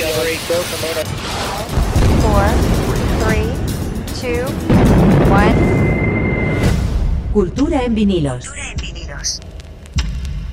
[0.00, 0.80] Discovery, go for
[2.22, 2.54] 4,
[3.20, 3.44] 3,
[4.22, 4.48] 2,
[5.28, 7.32] 1.
[7.34, 8.46] Cultura en vinilos.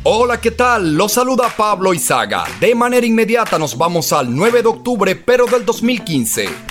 [0.04, 0.98] Hola, ¿qué tal?
[0.98, 2.44] Los saluda Pablo Izaga.
[2.60, 6.67] De manera inmediata nos vamos al 9 de octubre, pero del 2015.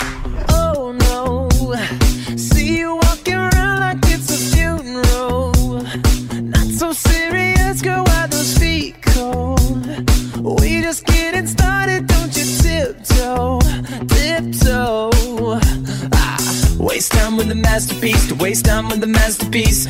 [17.77, 19.87] Masterpiece, to waste time with the masterpiece.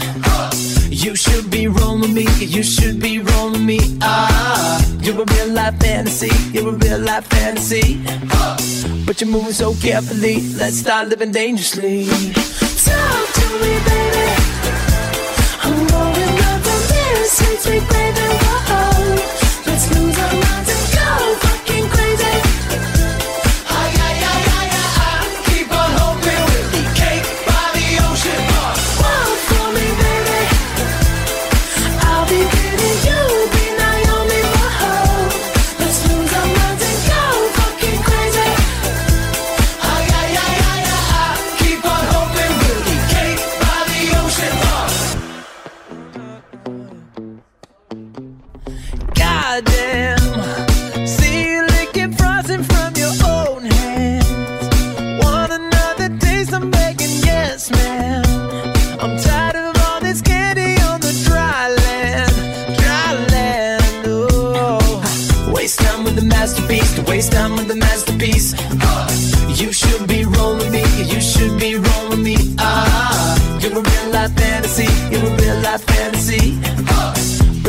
[0.90, 3.78] You should be rolling me, you should be rolling me.
[4.02, 8.02] Ah, you're a real life fantasy, you're a real life fantasy.
[9.06, 12.06] But you're moving so carefully, let's start living dangerously.
[12.86, 14.26] Talk to me, baby.
[15.62, 18.45] I'm going up from this, sweet, sweet baby.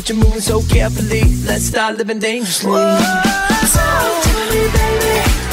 [0.08, 2.72] But you're moving so carefully, let's start living dangerously.
[2.72, 5.47] Talk to me, baby.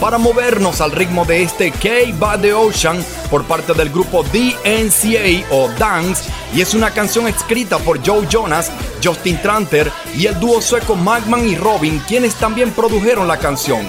[0.00, 1.88] Para movernos al ritmo de este K
[2.18, 7.76] by the Ocean por parte del grupo DNCA o Dance y es una canción escrita
[7.78, 8.72] por Joe Jonas,
[9.04, 13.86] Justin Tranter y el dúo sueco Magman y Robin quienes también produjeron la canción.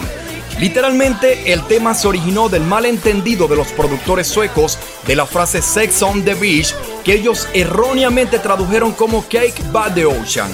[0.59, 6.01] Literalmente el tema se originó del malentendido de los productores suecos de la frase Sex
[6.01, 6.75] on the Beach
[7.05, 10.51] que ellos erróneamente tradujeron como Cake by the Ocean.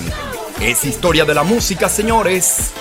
[0.62, 2.74] Es historia de la música, señores.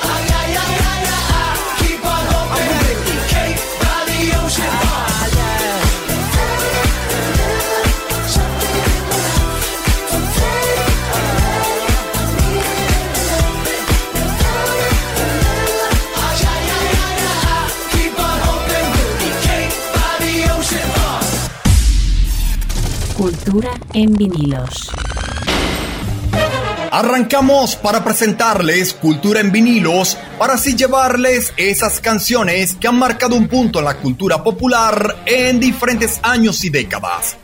[23.93, 24.91] En vinilos.
[26.91, 33.49] Arrancamos para presentarles Cultura en vinilos, para así llevarles esas canciones que han marcado un
[33.49, 37.37] punto en la cultura popular en diferentes años y décadas.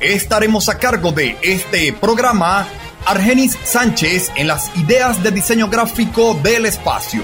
[0.00, 2.66] Estaremos a cargo de este programa
[3.04, 7.22] Argenis Sánchez en las ideas de diseño gráfico del espacio.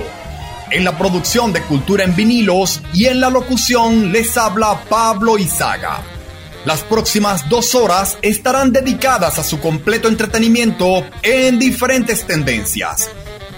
[0.71, 6.18] En la producción de Cultura en vinilos y en la locución les habla Pablo Izaga.
[6.65, 13.09] Las próximas dos horas estarán dedicadas a su completo entretenimiento en diferentes tendencias.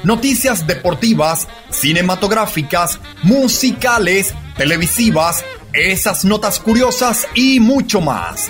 [0.05, 8.49] Noticias deportivas, cinematográficas, musicales, televisivas, esas notas curiosas y mucho más.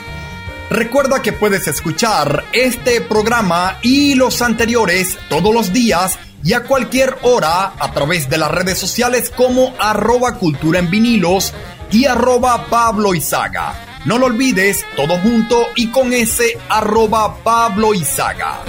[0.69, 7.17] Recuerda que puedes escuchar este programa y los anteriores todos los días y a cualquier
[7.23, 11.52] hora a través de las redes sociales como arroba cultura en vinilos
[11.91, 13.89] y arroba Pablo Izaga.
[14.06, 18.61] No lo olvides, todo junto y con ese arroba Pablo Izaga.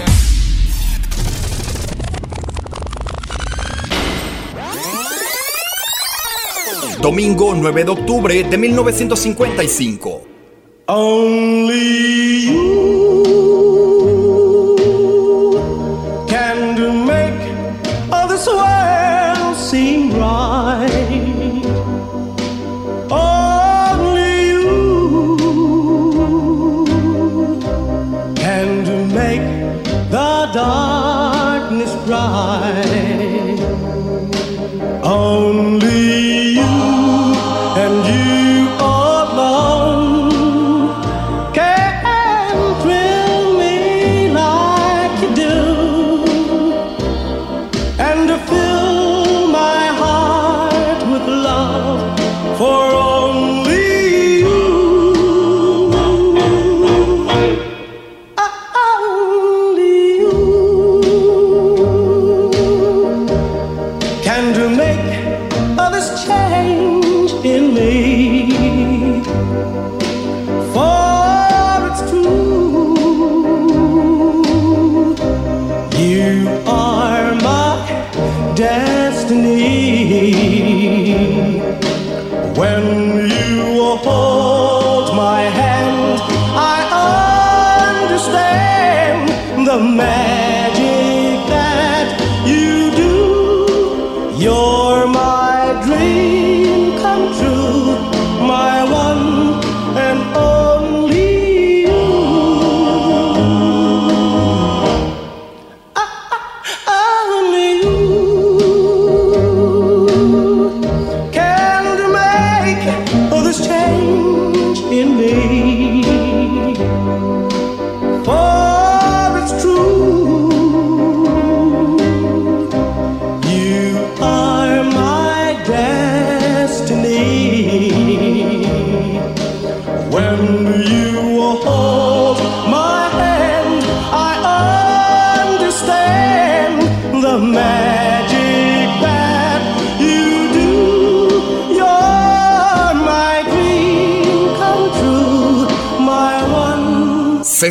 [7.00, 10.22] Domingo 9 de octubre de 1955.
[10.86, 12.71] Only you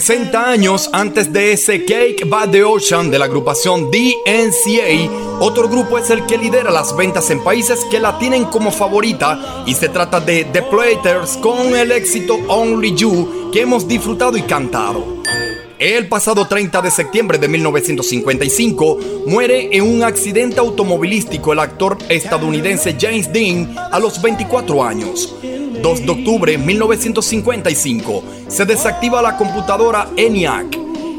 [0.01, 5.99] 60 años antes de ese Cake by the Ocean de la agrupación DNCA, otro grupo
[5.99, 9.89] es el que lidera las ventas en países que la tienen como favorita y se
[9.89, 15.21] trata de The Platers con el éxito Only You que hemos disfrutado y cantado.
[15.77, 22.97] El pasado 30 de septiembre de 1955 muere en un accidente automovilístico el actor estadounidense
[22.99, 25.35] James Dean a los 24 años.
[25.81, 30.77] 2 de octubre de 1955 se desactiva la computadora ENIAC.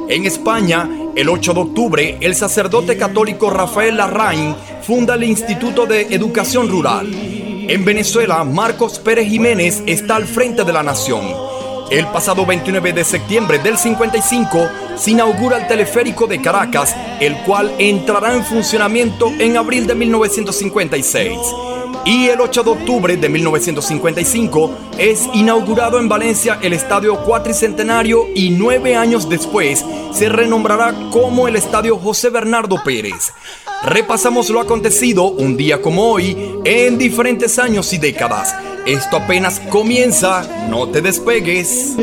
[0.09, 6.03] En España, el 8 de octubre, el sacerdote católico Rafael Larraín funda el Instituto de
[6.15, 7.09] Educación Rural.
[7.13, 11.23] En Venezuela, Marcos Pérez Jiménez está al frente de la nación.
[11.91, 17.73] El pasado 29 de septiembre del 55 se inaugura el teleférico de Caracas, el cual
[17.79, 21.39] entrará en funcionamiento en abril de 1956.
[22.05, 28.51] Y el 8 de octubre de 1955 es inaugurado en Valencia el Estadio Cuatricentenario y
[28.51, 33.33] nueve años después se renombrará como el Estadio José Bernardo Pérez.
[33.85, 38.55] Repasamos lo acontecido un día como hoy en diferentes años y décadas.
[38.85, 41.97] Esto apenas comienza, no te despegues.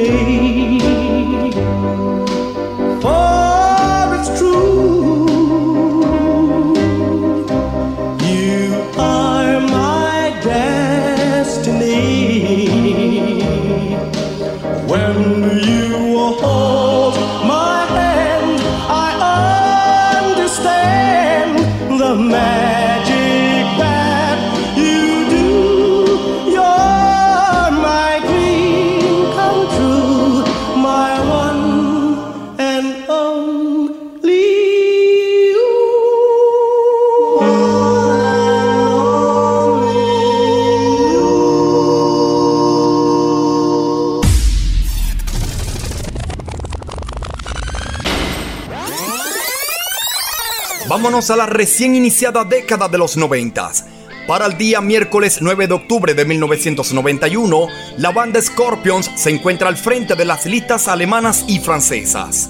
[51.19, 53.83] A la recién iniciada década de los noventas.
[54.25, 59.75] Para el día miércoles 9 de octubre de 1991, la banda Scorpions se encuentra al
[59.75, 62.49] frente de las listas alemanas y francesas.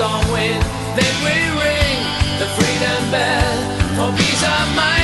[0.00, 0.62] Storm wind
[0.96, 2.00] that will ring
[2.40, 3.58] the freedom bell
[3.96, 4.99] for peace of mind.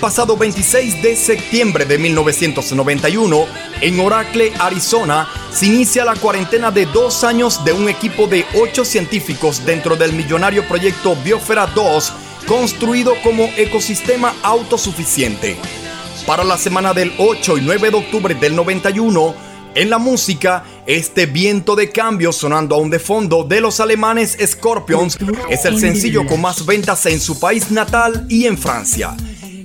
[0.00, 3.46] Pasado 26 de septiembre de 1991,
[3.82, 8.84] en Oracle, Arizona, se inicia la cuarentena de dos años de un equipo de ocho
[8.84, 12.12] científicos dentro del millonario proyecto Biosfera 2,
[12.46, 15.56] construido como ecosistema autosuficiente.
[16.26, 19.34] Para la semana del 8 y 9 de octubre del 91,
[19.74, 25.18] en la música, este viento de cambio sonando aún de fondo de los alemanes Scorpions
[25.48, 29.14] es el sencillo con más ventas en su país natal y en Francia.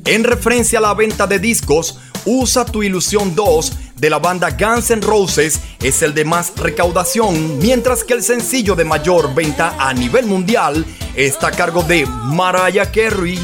[0.06, 4.90] En referencia a la venta de discos, Usa tu ilusión 2 de la banda Guns
[4.90, 9.94] N' Roses es el de más recaudación, mientras que el sencillo de mayor venta a
[9.94, 10.84] nivel mundial
[11.16, 13.38] está a cargo de Mariah Carey.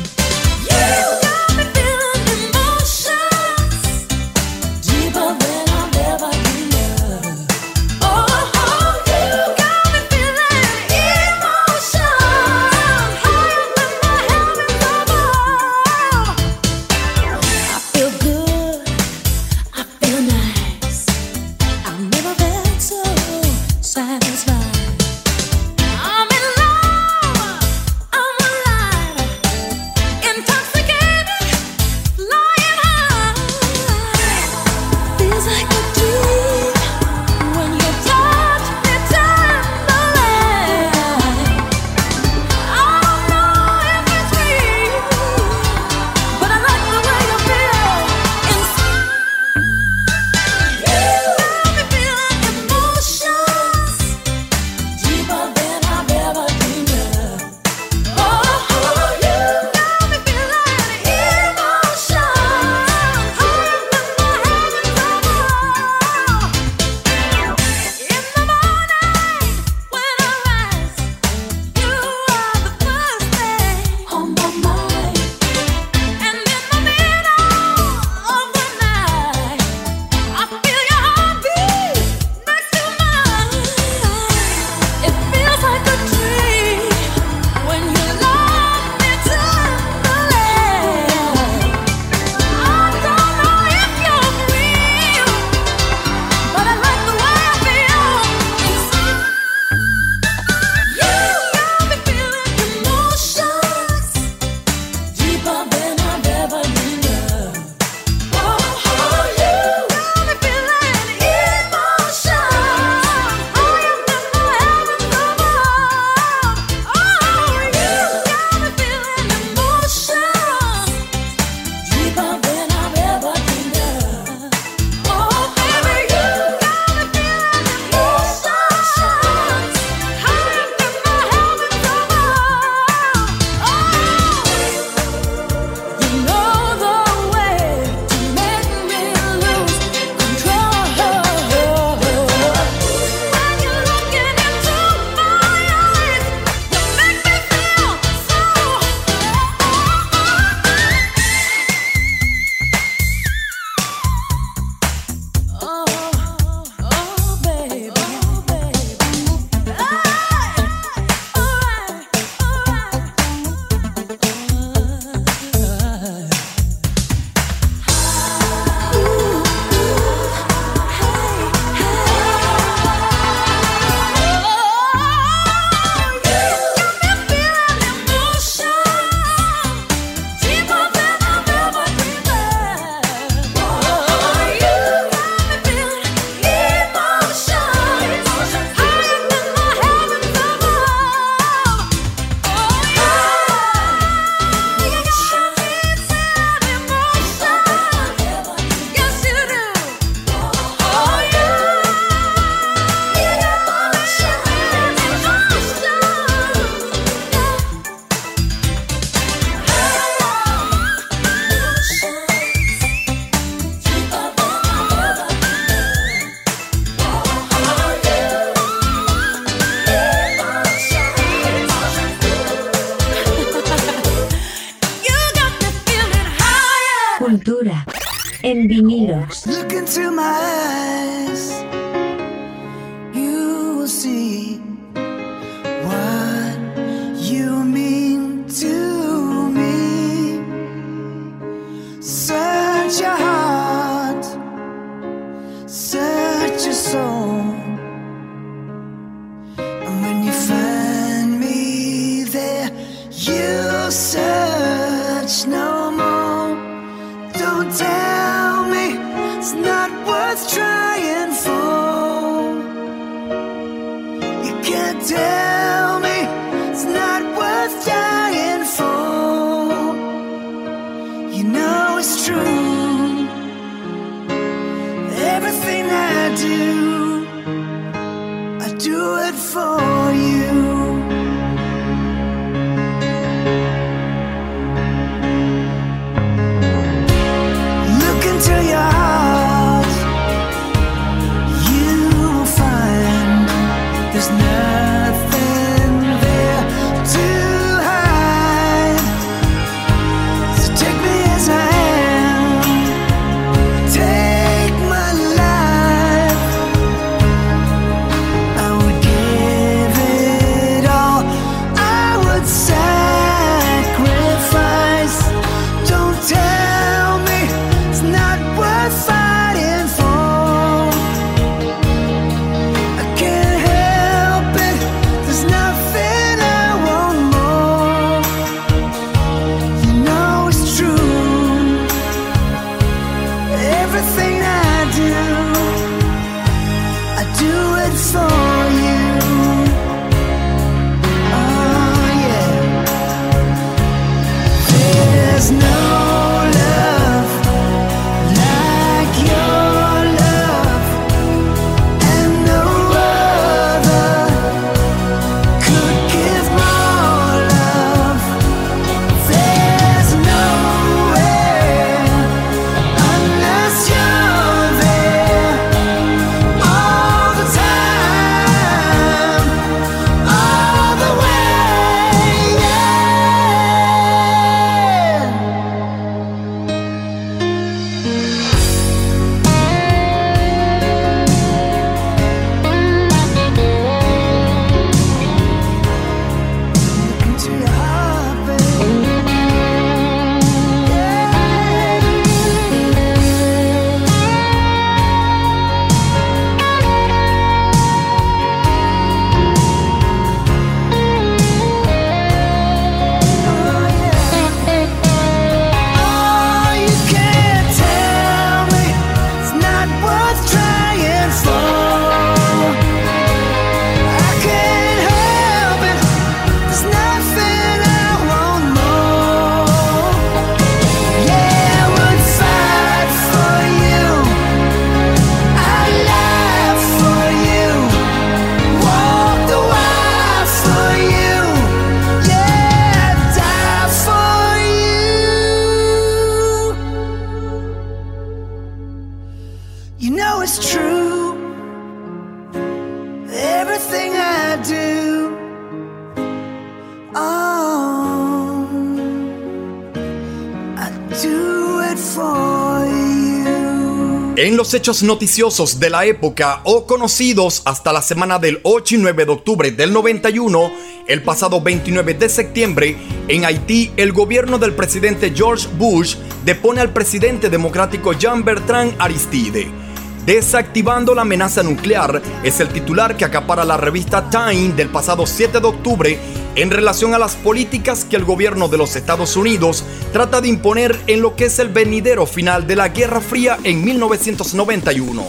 [454.74, 459.32] hechos noticiosos de la época o conocidos hasta la semana del 8 y 9 de
[459.32, 460.72] octubre del 91,
[461.08, 466.94] el pasado 29 de septiembre, en Haití el gobierno del presidente George Bush depone al
[466.94, 469.81] presidente democrático Jean Bertrand Aristide.
[470.26, 475.60] Desactivando la amenaza nuclear es el titular que acapara la revista Time del pasado 7
[475.60, 476.20] de octubre
[476.56, 481.00] en relación a las políticas que el gobierno de los Estados Unidos trata de imponer
[481.08, 485.26] en lo que es el venidero final de la Guerra Fría en 1991.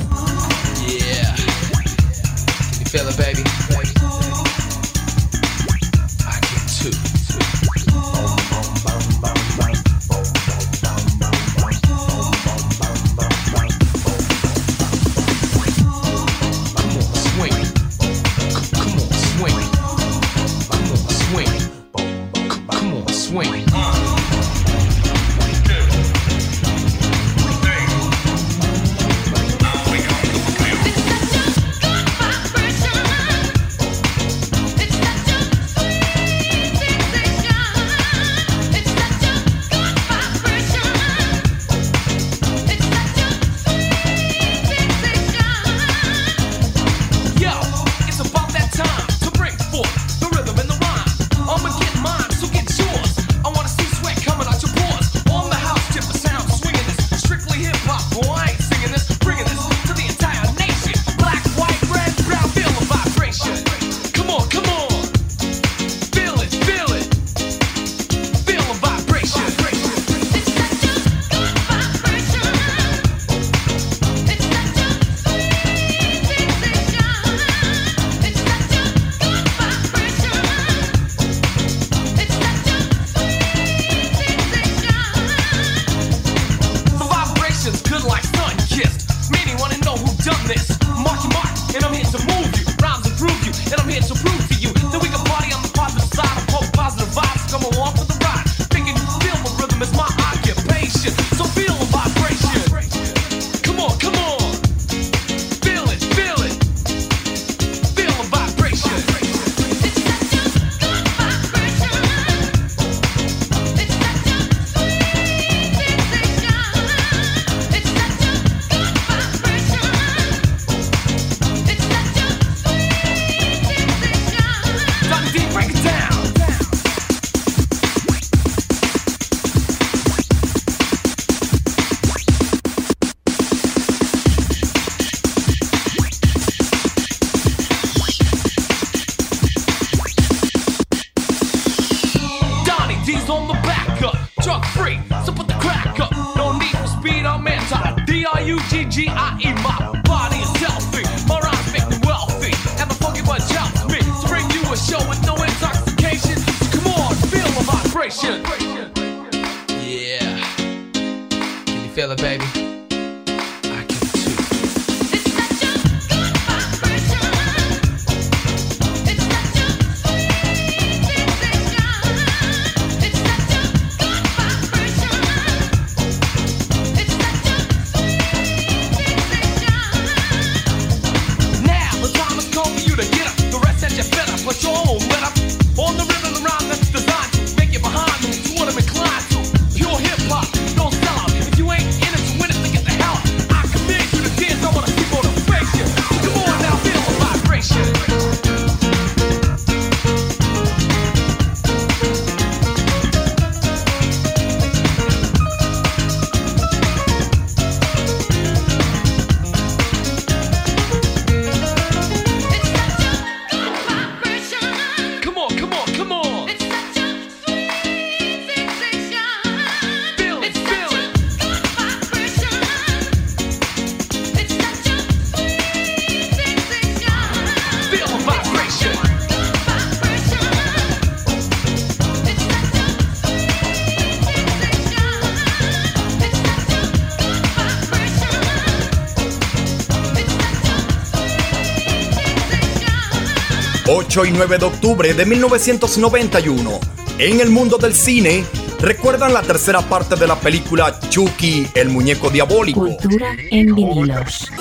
[244.13, 246.81] 8 y 9 de octubre de 1991.
[247.19, 248.45] En el mundo del cine,
[248.79, 252.81] recuerdan la tercera parte de la película Chucky, el muñeco diabólico.
[252.81, 254.52] Cultura en vinilos.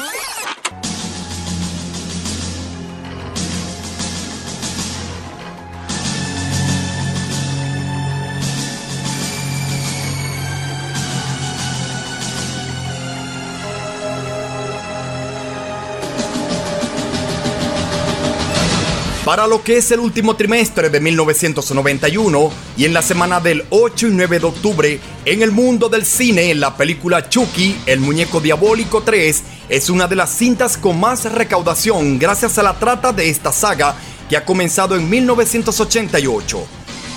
[19.32, 24.08] Para lo que es el último trimestre de 1991 y en la semana del 8
[24.08, 29.04] y 9 de octubre, en el mundo del cine, la película Chucky, el muñeco diabólico
[29.04, 33.54] 3, es una de las cintas con más recaudación gracias a la trata de esta
[33.54, 33.96] saga
[34.28, 36.67] que ha comenzado en 1988.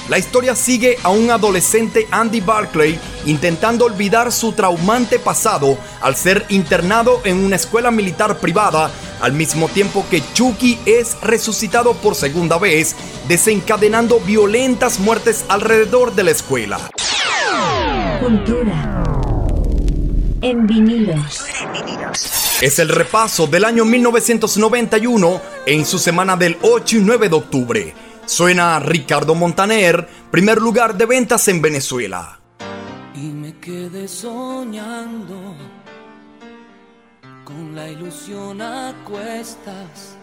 [0.08, 6.44] La historia sigue a un adolescente Andy Barclay intentando olvidar su traumante pasado al ser
[6.50, 8.90] internado en una escuela militar privada,
[9.24, 12.94] al mismo tiempo que Chucky es resucitado por segunda vez,
[13.26, 16.78] desencadenando violentas muertes alrededor de la escuela.
[18.20, 19.02] Cultura
[20.42, 21.42] en vinilos.
[22.60, 27.94] Es el repaso del año 1991 en su semana del 8 y 9 de octubre.
[28.26, 32.40] Suena Ricardo Montaner, primer lugar de ventas en Venezuela.
[33.14, 35.56] Y me quedé soñando
[37.74, 40.16] la ilusión a cuestas,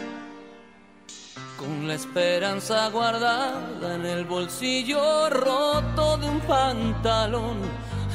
[1.57, 7.57] con la esperanza guardada en el bolsillo roto de un pantalón,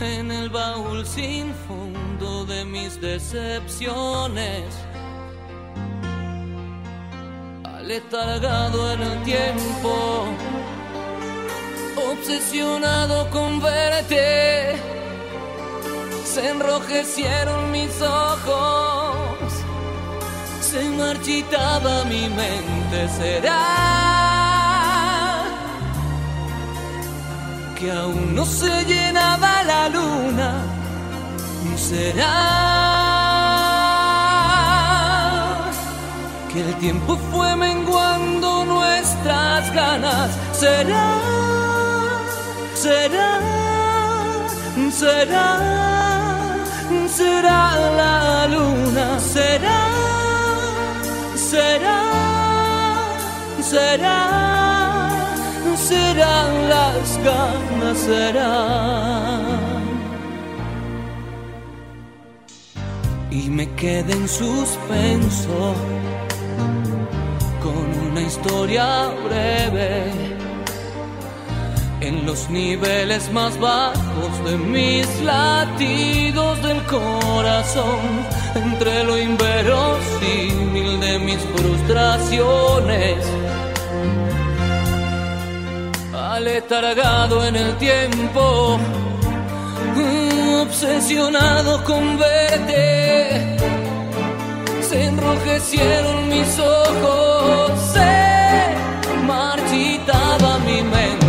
[0.01, 4.64] en el baúl sin fondo de mis decepciones.
[7.64, 10.25] Aletargado en el tiempo,
[12.11, 14.77] obsesionado con verte,
[16.27, 19.53] se enrojecieron mis ojos,
[20.61, 23.62] se marchitaba mi mente, será
[27.79, 30.62] que aún no se llenaba la luna,
[31.77, 32.67] será
[36.53, 40.31] que el tiempo fue menguando nuestras ganas.
[40.53, 41.19] Será,
[42.75, 43.41] será,
[44.91, 46.16] será,
[47.19, 47.63] será
[48.01, 49.07] la luna.
[49.35, 49.83] Será,
[51.51, 52.01] será,
[53.73, 54.21] será,
[55.89, 57.99] serán las ganas.
[57.99, 58.97] Será.
[63.31, 65.75] y me quedé en suspenso
[67.63, 70.26] con una historia breve
[72.07, 78.01] en los niveles más bajos de mis latidos del corazón
[78.55, 83.25] entre lo inverosímil de mis frustraciones
[86.14, 88.79] aletargado en el tiempo
[90.62, 93.57] obsesionado con verte.
[94.83, 101.26] Se enrojecieron mis ojos, se marchitaba mi mente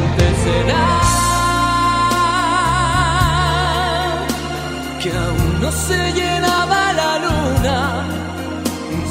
[5.02, 7.78] que aún no se llenaba la luna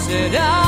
[0.07, 0.66] será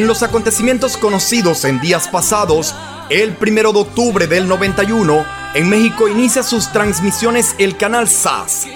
[0.00, 2.74] En los acontecimientos conocidos en días pasados,
[3.10, 8.66] el 1 de octubre del 91, en México inicia sus transmisiones el canal SAS.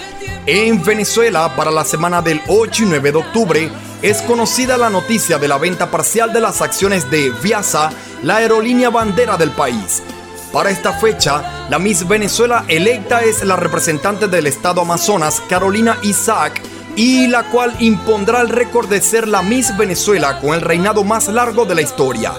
[0.45, 5.39] En Venezuela, para la semana del 8 y 9 de octubre, es conocida la noticia
[5.39, 7.91] de la venta parcial de las acciones de Viasa,
[8.23, 10.03] la aerolínea bandera del país.
[10.53, 16.61] Para esta fecha, la Miss Venezuela electa es la representante del estado Amazonas, Carolina Isaac,
[16.97, 21.29] y la cual impondrá el récord de ser la Miss Venezuela con el reinado más
[21.29, 22.33] largo de la historia,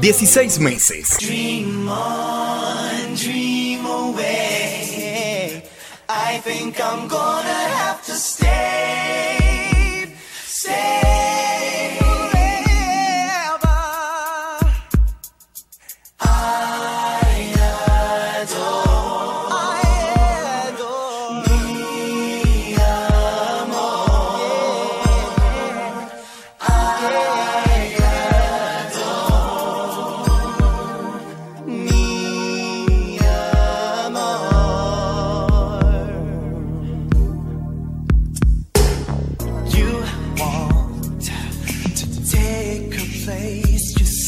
[0.00, 1.16] 16 meses.
[1.18, 5.62] Dream on, dream away.
[6.08, 7.83] I think I'm gonna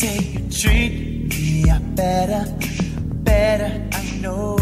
[0.07, 0.93] say you treat
[1.29, 1.65] me
[1.95, 2.45] better,
[3.29, 3.71] better.
[3.93, 4.56] I know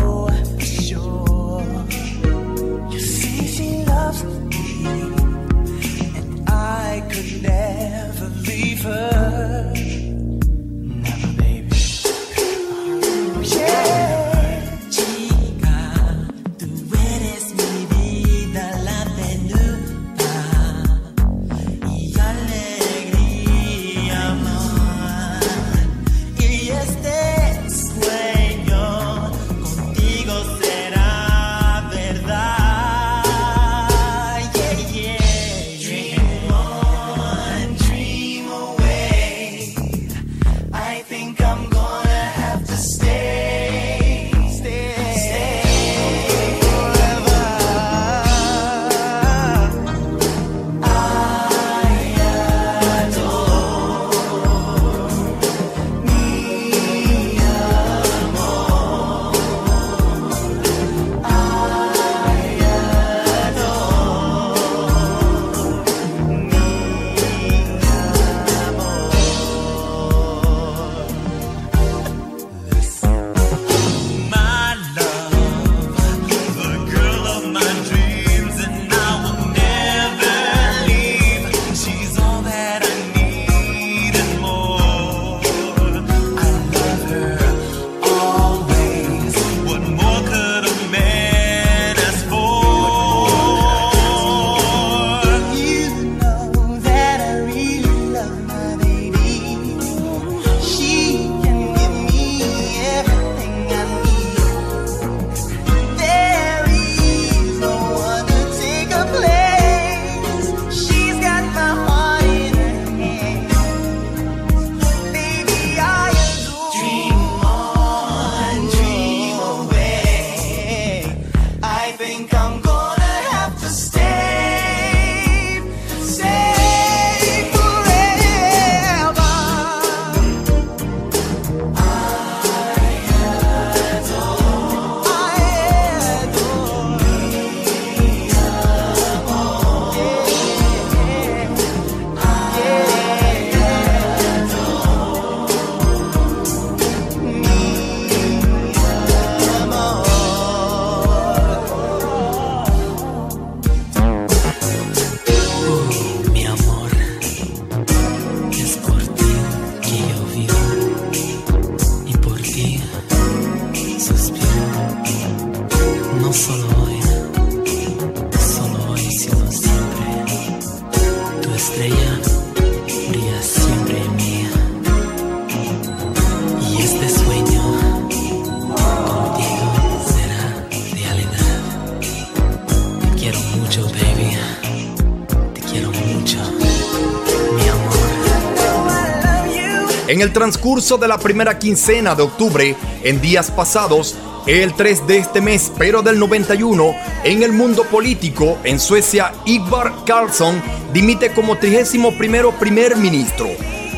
[190.07, 194.15] En el transcurso de la primera quincena de octubre, en días pasados,
[194.47, 196.95] el 3 de este mes, pero del 91,
[197.25, 202.11] en el mundo político, en Suecia, Igvar Carlsson dimite como 31
[202.59, 203.49] primer ministro.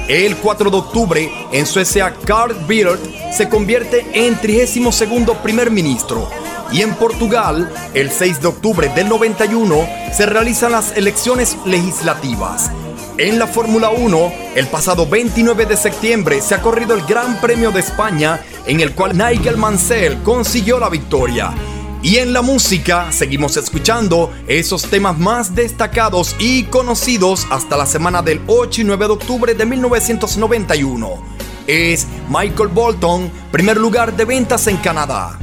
[0.07, 6.31] El 4 de octubre, en Suecia, Carl Bildt se convierte en 32 primer ministro.
[6.71, 12.71] Y en Portugal, el 6 de octubre del 91, se realizan las elecciones legislativas.
[13.19, 17.73] En la Fórmula 1, el pasado 29 de septiembre se ha corrido el Gran Premio
[17.73, 21.55] de España, en el cual Nigel Mansell consiguió la victoria.
[22.03, 28.21] Y en la música, seguimos escuchando esos temas más destacados y conocidos hasta la semana
[28.21, 31.23] del 8 y 9 de octubre de 1991.
[31.67, 35.39] Es Michael Bolton, primer lugar de ventas en Canadá.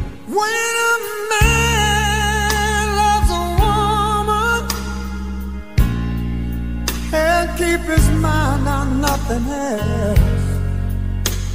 [7.13, 10.19] Can't keep his mind on nothing else.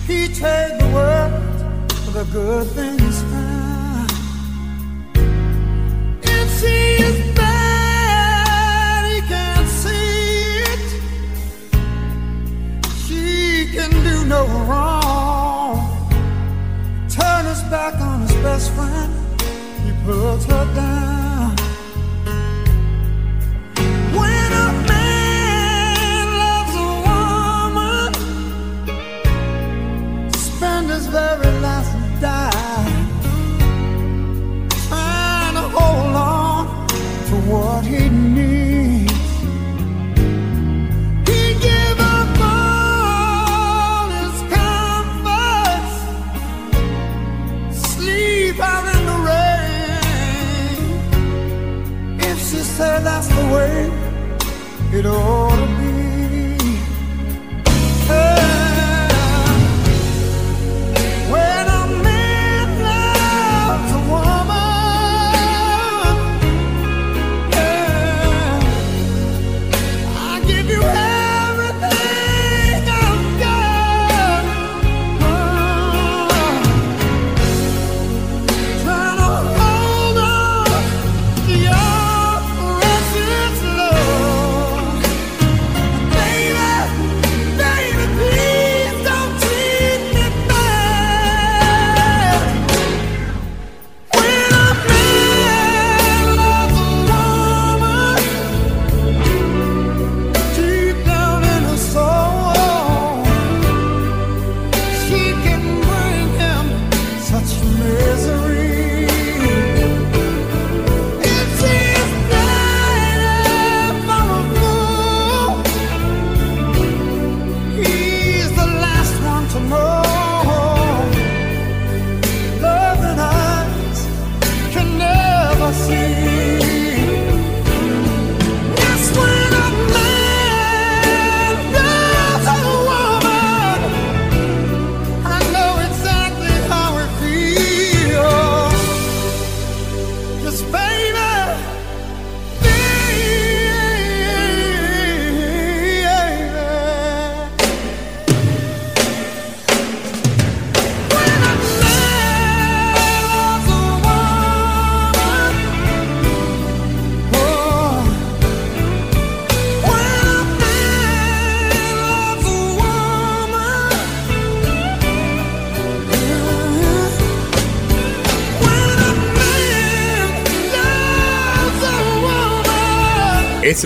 [0.06, 1.32] He take the world
[2.04, 4.10] for the good things found.
[6.22, 6.76] If she
[7.08, 10.86] is bad, he can't see it.
[13.04, 13.24] She
[13.74, 15.18] can do no wrong
[17.08, 19.12] turn his back on his best friend,
[19.84, 21.27] he puts her down.
[31.18, 31.92] Very last
[32.22, 33.06] dime
[34.88, 36.62] trying to hold on
[37.28, 38.02] to what he
[38.38, 39.32] needs.
[41.28, 41.40] He
[42.14, 45.96] up all his comforts
[47.88, 50.80] sleep out in the rain.
[52.30, 53.74] If she said that's the way
[54.98, 55.77] it ought to be.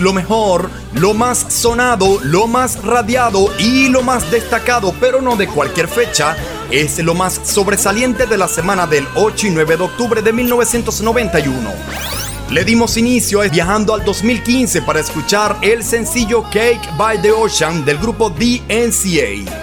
[0.03, 5.47] Lo mejor, lo más sonado, lo más radiado y lo más destacado, pero no de
[5.47, 6.35] cualquier fecha.
[6.69, 11.71] Es lo más sobresaliente de la semana del 8 y 9 de octubre de 1991.
[12.51, 17.85] Le dimos inicio a viajando al 2015 para escuchar el sencillo Cake by the Ocean
[17.85, 19.62] del grupo DNCA.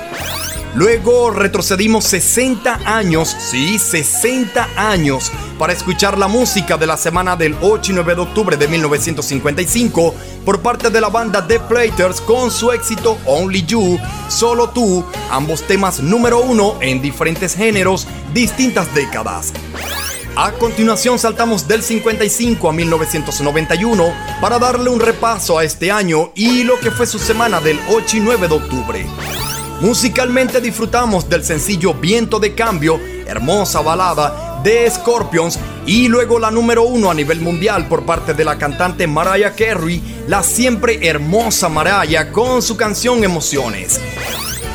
[0.74, 7.56] Luego retrocedimos 60 años, sí, 60 años, para escuchar la música de la semana del
[7.60, 10.14] 8 y 9 de octubre de 1955
[10.44, 13.98] por parte de la banda The Platers con su éxito Only You,
[14.28, 19.52] Solo Tú, ambos temas número uno en diferentes géneros, distintas décadas.
[20.36, 26.62] A continuación saltamos del 55 a 1991 para darle un repaso a este año y
[26.62, 29.06] lo que fue su semana del 8 y 9 de octubre.
[29.81, 36.83] Musicalmente disfrutamos del sencillo Viento de Cambio, hermosa balada de Scorpions y luego la número
[36.83, 42.31] uno a nivel mundial por parte de la cantante Mariah Carey, la siempre hermosa Mariah
[42.31, 43.99] con su canción Emociones.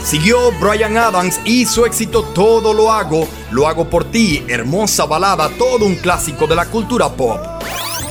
[0.04, 5.50] Siguió Brian Adams y su éxito Todo lo hago, lo hago por ti, hermosa balada,
[5.50, 7.40] todo un clásico de la cultura pop.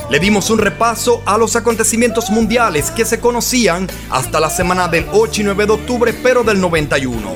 [0.09, 5.07] Le dimos un repaso a los acontecimientos mundiales que se conocían hasta la semana del
[5.11, 7.35] 8 y 9 de octubre, pero del 91.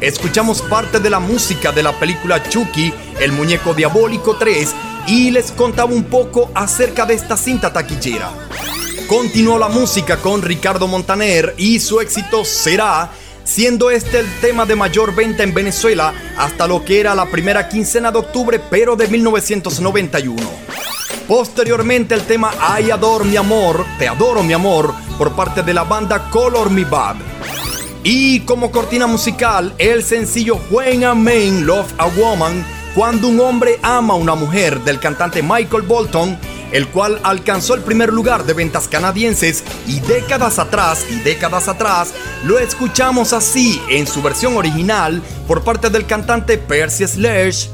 [0.00, 4.74] Escuchamos parte de la música de la película Chucky, El Muñeco Diabólico 3,
[5.08, 8.30] y les contaba un poco acerca de esta cinta taquillera.
[9.06, 13.10] continuó la música con Ricardo Montaner y su éxito será,
[13.44, 17.68] siendo este el tema de mayor venta en Venezuela hasta lo que era la primera
[17.68, 20.40] quincena de octubre, pero de 1991.
[21.30, 25.84] Posteriormente el tema Ay Ador mi amor, Te adoro mi amor, por parte de la
[25.84, 27.18] banda Color Me Bad.
[28.02, 32.66] Y como cortina musical, el sencillo When a Man Love a Woman,
[32.96, 36.36] cuando un hombre ama a una mujer del cantante Michael Bolton,
[36.72, 42.12] el cual alcanzó el primer lugar de ventas canadienses y décadas atrás y décadas atrás
[42.42, 47.70] lo escuchamos así en su versión original por parte del cantante Percy Sledge.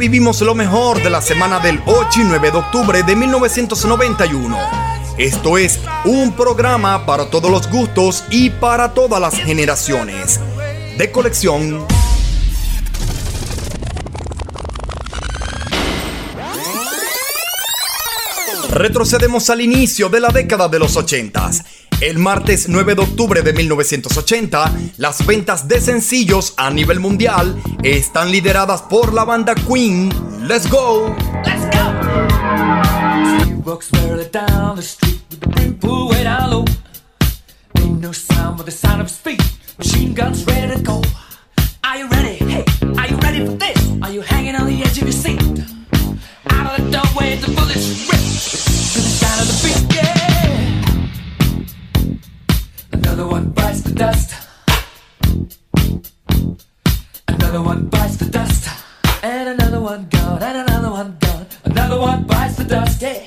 [0.00, 4.58] Revivimos lo mejor de la semana del 8 y 9 de octubre de 1991.
[5.18, 10.40] Esto es un programa para todos los gustos y para todas las generaciones.
[10.96, 11.86] De colección.
[18.70, 21.50] Retrocedemos al inicio de la década de los 80.
[22.00, 28.30] El martes 9 de octubre de 1980, las ventas de sencillos a nivel mundial están
[28.30, 30.08] lideradas por la banda Queen.
[30.48, 31.14] Let's go.
[36.50, 36.64] Low.
[37.76, 39.42] Ain't no sound but the sound of feet.
[39.78, 41.02] Machine guns ready to go.
[41.84, 42.36] Are you ready?
[42.36, 42.64] Hey,
[42.96, 43.78] are you ready for this?
[44.02, 45.40] Are you hanging on the edge of your seat?
[46.48, 49.96] Out of the doorway, the bullets rip to the sound of the beat.
[49.96, 50.29] Yeah.
[53.20, 54.34] Another one bites the dust.
[57.28, 58.66] Another one bites the dust.
[59.22, 61.46] And another one gone, and another one gone.
[61.64, 63.02] Another one bites the dust.
[63.02, 63.22] Yeah.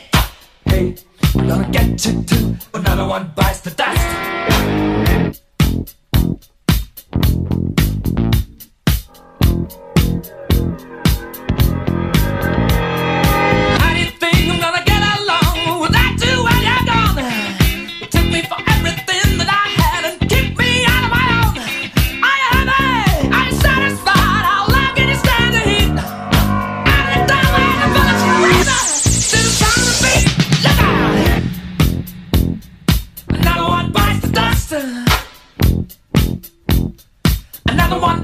[0.65, 0.95] Hey,
[1.35, 2.55] I'm gonna get you too.
[2.73, 5.12] Another one bites the dust.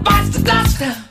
[0.04, 1.09] Bites the dust.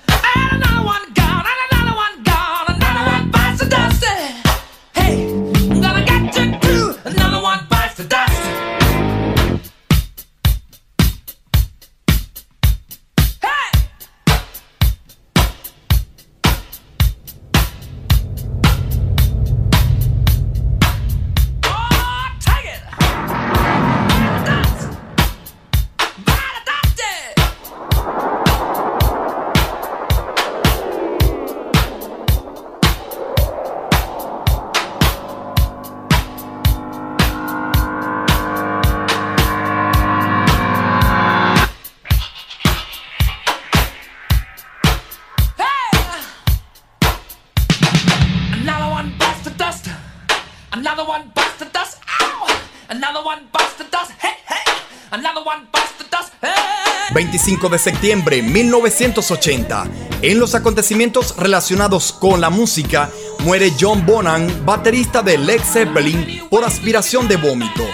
[57.49, 59.87] 5 de septiembre 1980,
[60.21, 66.63] en los acontecimientos relacionados con la música, muere John Bonham, baterista de Led Zeppelin, por
[66.63, 67.87] aspiración de vómito.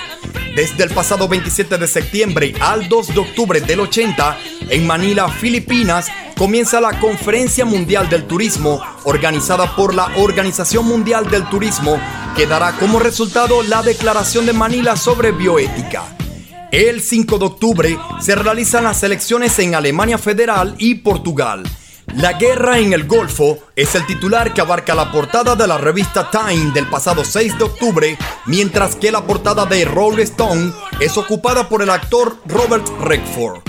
[0.57, 4.38] Desde el pasado 27 de septiembre al 2 de octubre del 80,
[4.70, 11.48] en Manila, Filipinas, comienza la Conferencia Mundial del Turismo, organizada por la Organización Mundial del
[11.48, 12.00] Turismo,
[12.34, 16.24] que dará como resultado la Declaración de Manila sobre Bioética.
[16.71, 21.62] El 5 de octubre se realizan las elecciones en Alemania Federal y Portugal.
[22.15, 26.31] La guerra en el Golfo es el titular que abarca la portada de la revista
[26.31, 31.69] Time del pasado 6 de octubre, mientras que la portada de Rolling Stone es ocupada
[31.69, 33.62] por el actor Robert Redford.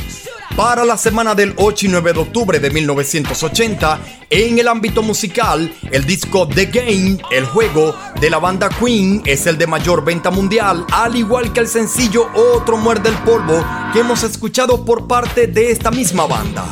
[0.56, 5.74] Para la semana del 8 y 9 de octubre de 1980, en el ámbito musical,
[5.92, 10.32] el disco The Game, el juego de la banda Queen, es el de mayor venta
[10.32, 15.48] mundial, al igual que el sencillo Otro Muerde el Polvo, que hemos escuchado por parte
[15.48, 16.66] de esta misma banda.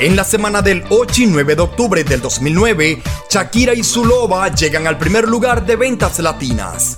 [0.00, 4.48] En la semana del 8 y 9 de octubre del 2009, Shakira y su loba
[4.48, 6.96] llegan al primer lugar de ventas latinas.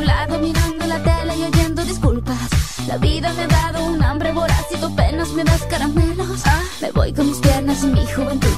[0.00, 2.38] Lado mirando la tele y oyendo disculpas.
[2.86, 6.42] La vida me ha dado un hambre voraz y tú apenas me das caramelos.
[6.80, 8.57] Me voy con mis piernas y mi juventud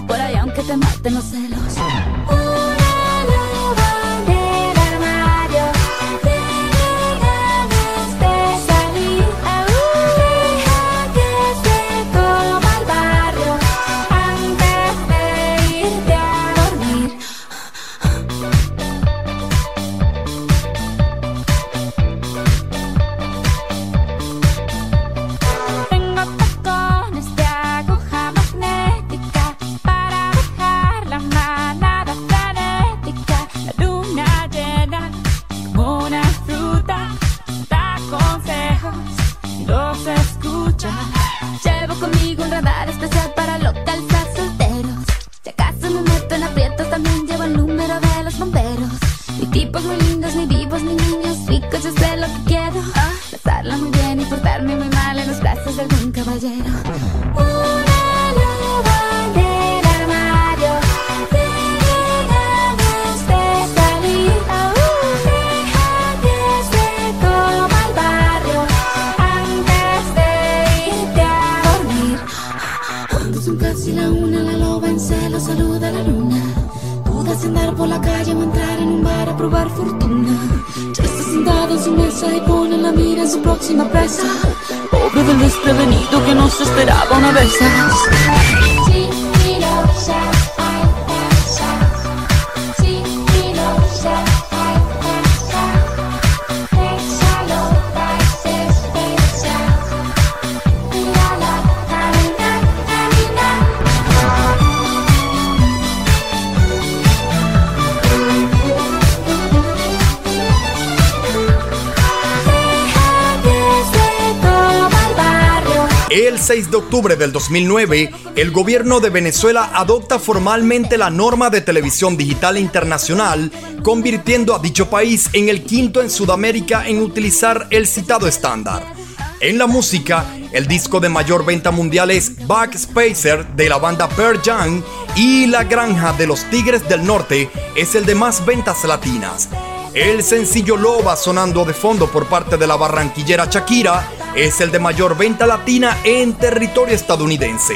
[116.40, 122.16] 6 de octubre del 2009, el gobierno de Venezuela adopta formalmente la norma de televisión
[122.16, 128.26] digital internacional, convirtiendo a dicho país en el quinto en Sudamérica en utilizar el citado
[128.26, 128.94] estándar.
[129.40, 134.40] En la música, el disco de mayor venta mundial es Backspacer de la banda Pearl
[134.42, 134.82] Jam
[135.16, 139.48] y La Granja de los Tigres del Norte es el de más ventas latinas.
[139.94, 144.78] El sencillo Loba sonando de fondo por parte de la barranquillera Shakira es el de
[144.78, 147.74] mayor venta latina en territorio estadounidense.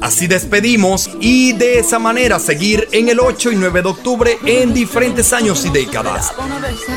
[0.00, 4.72] Así despedimos y de esa manera seguir en el 8 y 9 de octubre en
[4.72, 6.32] diferentes años y décadas.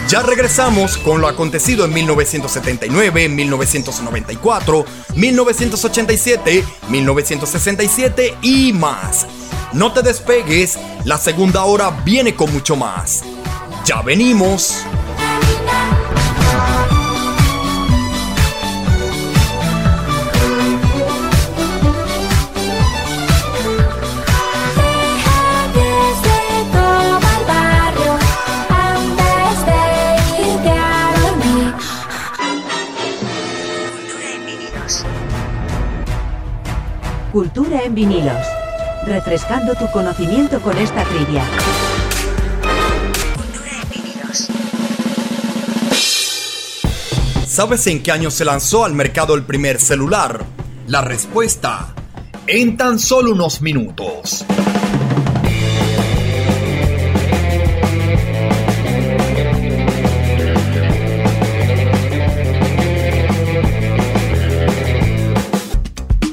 [0.08, 4.86] Ya regresamos con lo acontecido en 1979, 1994,
[5.16, 9.26] 1987, 1967 y más.
[9.74, 13.24] No te despegues, la segunda hora viene con mucho más.
[13.86, 14.86] Ya venimos.
[37.34, 38.34] Cultura en vinilos.
[39.06, 41.44] Refrescando tu conocimiento con esta trivia.
[47.54, 50.44] ¿Sabes en qué año se lanzó al mercado el primer celular?
[50.88, 51.94] La respuesta,
[52.48, 54.44] en tan solo unos minutos.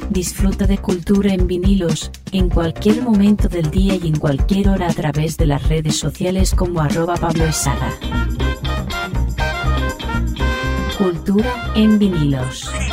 [0.08, 4.94] Disfruta de cultura en vinilos, en cualquier momento del día y en cualquier hora a
[4.94, 7.98] través de las redes sociales como arroba Pablo Izaga.
[11.01, 12.89] Cultura en vinilos.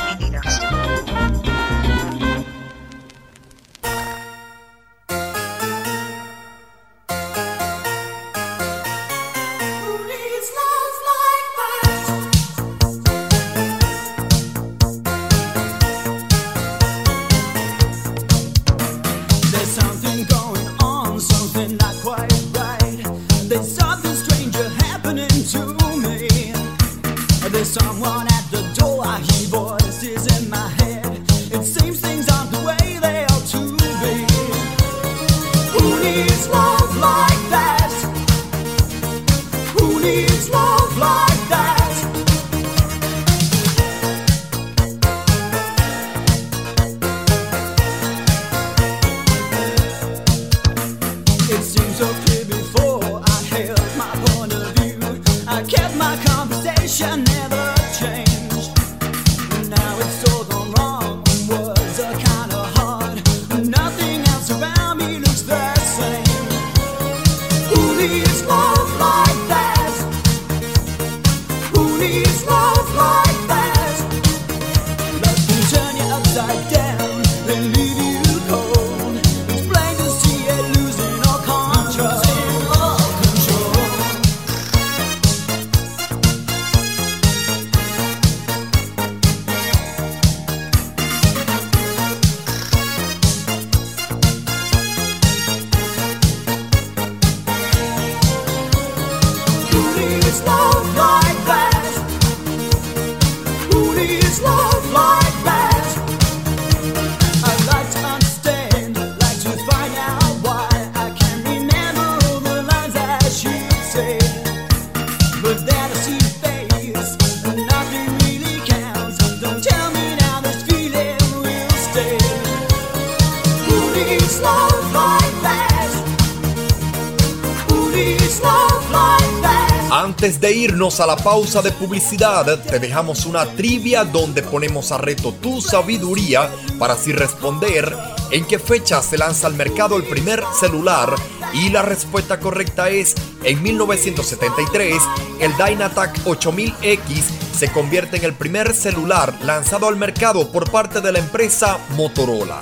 [130.68, 135.61] Irnos a la pausa de publicidad, te dejamos una trivia donde ponemos a reto tu
[135.61, 137.95] sabiduría para así responder
[138.32, 141.15] en qué fecha se lanza al mercado el primer celular
[141.53, 145.01] y la respuesta correcta es en 1973
[145.39, 147.24] el Dynatac 8000X
[147.57, 152.61] se convierte en el primer celular lanzado al mercado por parte de la empresa Motorola.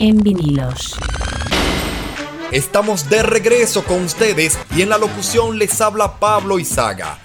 [0.00, 0.96] En vinilos.
[2.50, 7.20] Estamos de regreso con ustedes y en la locución les habla Pablo Izaga.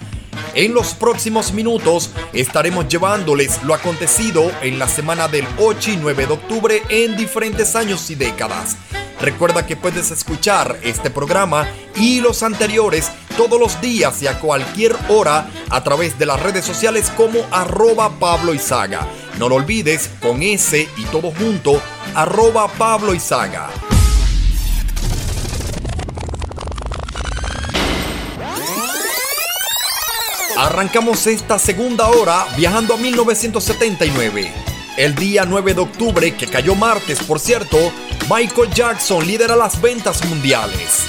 [0.54, 6.26] En los próximos minutos estaremos llevándoles lo acontecido en la semana del 8 y 9
[6.26, 8.76] de octubre en diferentes años y décadas.
[9.20, 14.94] Recuerda que puedes escuchar este programa y los anteriores todos los días y a cualquier
[15.08, 19.08] hora a través de las redes sociales como arroba Pablo Izaga.
[19.40, 21.80] No lo olvides con S y todo junto,
[22.14, 23.70] arroba Pablo Izaga.
[30.58, 34.52] Arrancamos esta segunda hora viajando a 1979.
[34.98, 37.78] El día 9 de octubre, que cayó martes, por cierto,
[38.30, 41.06] Michael Jackson lidera las ventas mundiales.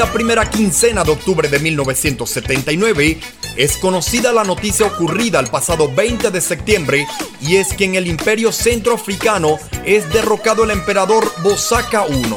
[0.00, 3.20] La primera quincena de octubre de 1979
[3.58, 7.06] es conocida la noticia ocurrida el pasado 20 de septiembre
[7.42, 12.34] y es que en el imperio centroafricano es derrocado el emperador Bosaka I.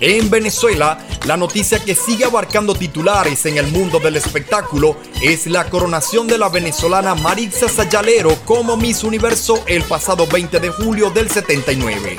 [0.00, 5.68] En Venezuela, la noticia que sigue abarcando titulares en el mundo del espectáculo es la
[5.68, 11.28] coronación de la venezolana Marixa Sayalero como Miss Universo el pasado 20 de julio del
[11.28, 12.16] 79.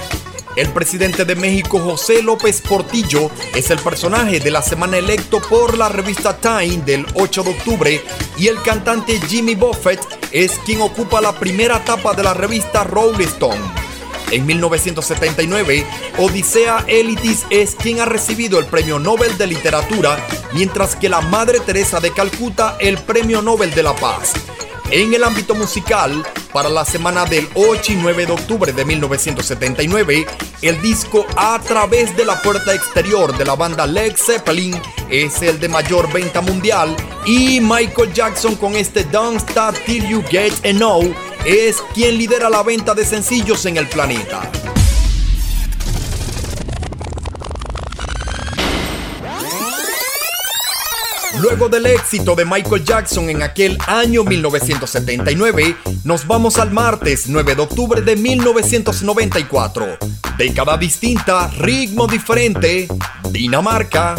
[0.58, 5.78] El presidente de México, José López Portillo, es el personaje de la semana electo por
[5.78, 8.02] la revista Time del 8 de octubre
[8.40, 10.02] y el cantante Jimmy Buffett
[10.32, 13.62] es quien ocupa la primera etapa de la revista Rolling Stone.
[14.32, 15.86] En 1979,
[16.18, 20.18] Odisea Elitis es quien ha recibido el Premio Nobel de Literatura,
[20.54, 24.34] mientras que la Madre Teresa de Calcuta el Premio Nobel de la Paz.
[24.90, 30.26] En el ámbito musical, para la semana del 8 y 9 de octubre de 1979,
[30.62, 34.80] el disco A través de la puerta exterior de la banda Led Zeppelin
[35.10, 40.24] es el de mayor venta mundial y Michael Jackson con este Don't Stop Till You
[40.30, 41.14] Get Enough
[41.46, 44.50] es quien lidera la venta de sencillos en el planeta.
[51.42, 57.56] Luego del éxito de Michael Jackson en aquel año 1979, nos vamos al martes 9
[57.56, 59.98] de octubre de 1994.
[60.38, 62.88] Década distinta, ritmo diferente,
[63.32, 64.16] Dinamarca.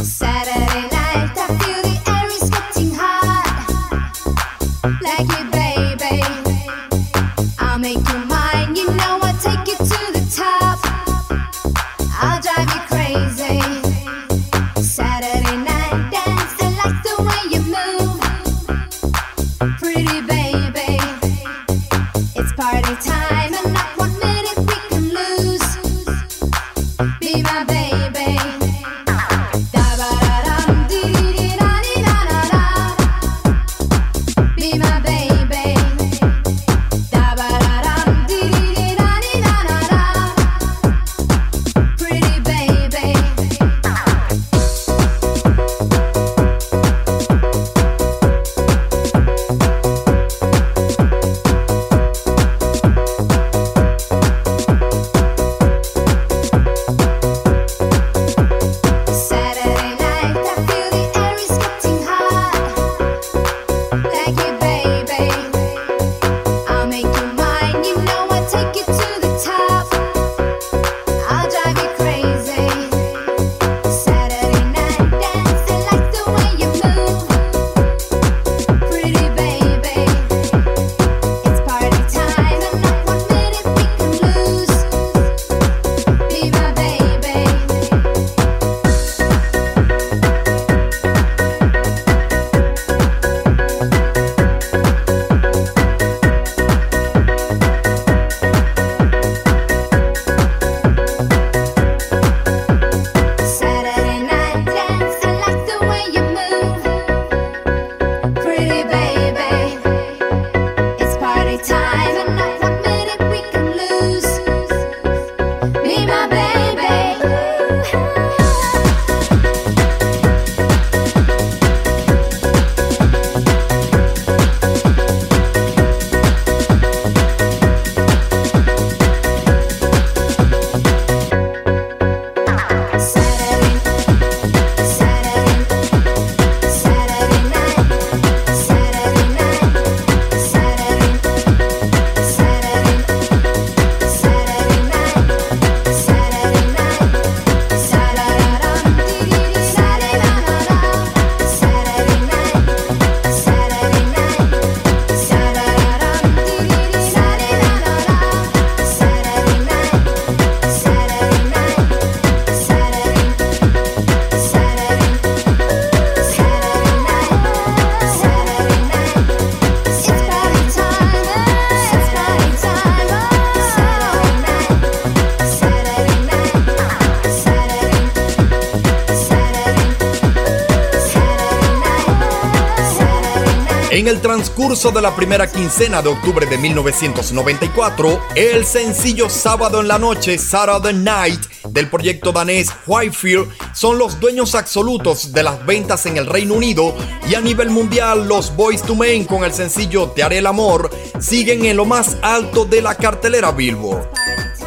[184.38, 190.38] Transcurso de la primera quincena de octubre de 1994, el sencillo Sábado en la Noche,
[190.38, 196.26] Saturday Night, del proyecto danés Whitefield, son los dueños absolutos de las ventas en el
[196.26, 196.94] Reino Unido
[197.28, 200.88] y a nivel mundial los Boys to Men con el sencillo Te haré el amor
[201.18, 204.08] siguen en lo más alto de la cartelera Billboard.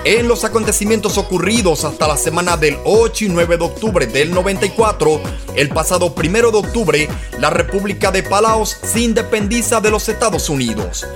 [0.04, 5.22] En los acontecimientos ocurridos hasta la semana del 8 y 9 de octubre del 94,
[5.56, 7.08] el pasado 1 de octubre,
[7.42, 11.08] la República de Palaos se independiza de los Estados Unidos.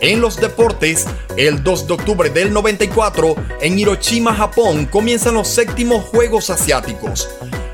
[0.00, 1.04] En los deportes,
[1.36, 7.28] el 2 de octubre del 94, en Hiroshima, Japón, comienzan los séptimos Juegos Asiáticos.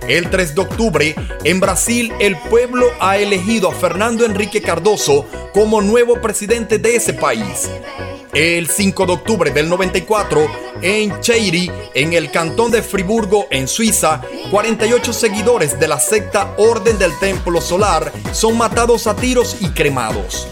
[0.08, 5.80] El 3 de octubre, en Brasil, el pueblo ha elegido a Fernando Enrique Cardoso como
[5.80, 7.70] nuevo presidente de ese país.
[8.32, 10.50] El 5 de octubre del 94,
[10.83, 16.99] en Cheiri, en el cantón de Friburgo, en Suiza, 48 seguidores de la secta Orden
[16.99, 20.47] del Templo Solar son matados a tiros y cremados.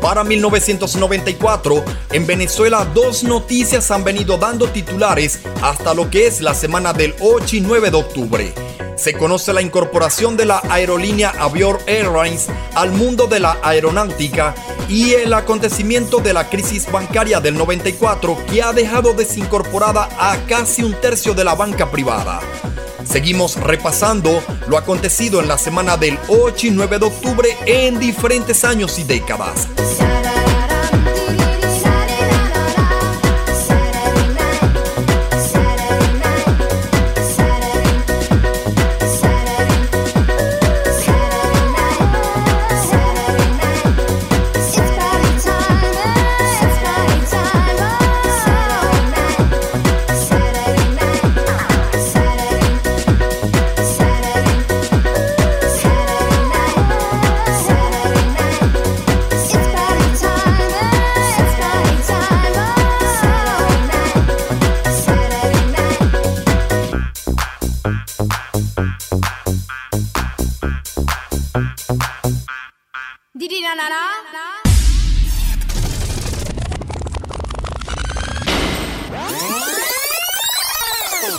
[0.00, 6.54] Para 1994, en Venezuela dos noticias han venido dando titulares hasta lo que es la
[6.54, 8.54] semana del 8 y 9 de octubre.
[8.96, 14.54] Se conoce la incorporación de la aerolínea Avior Airlines al mundo de la aeronáutica
[14.90, 20.82] y el acontecimiento de la crisis bancaria del 94 que ha dejado desincorporada a casi
[20.82, 22.40] un tercio de la banca privada.
[23.04, 28.64] Seguimos repasando lo acontecido en la semana del 8 y 9 de octubre en diferentes
[28.64, 29.68] años y décadas.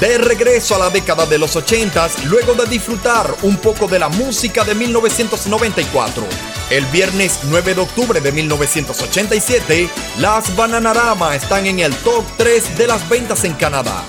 [0.02, 4.10] De regreso a la década de los 80, luego de disfrutar un poco de la
[4.10, 6.24] música de 1994.
[6.72, 9.88] El viernes 9 de octubre de 1987,
[10.18, 14.04] las Bananarama están en el top 3 de las ventas en Canadá.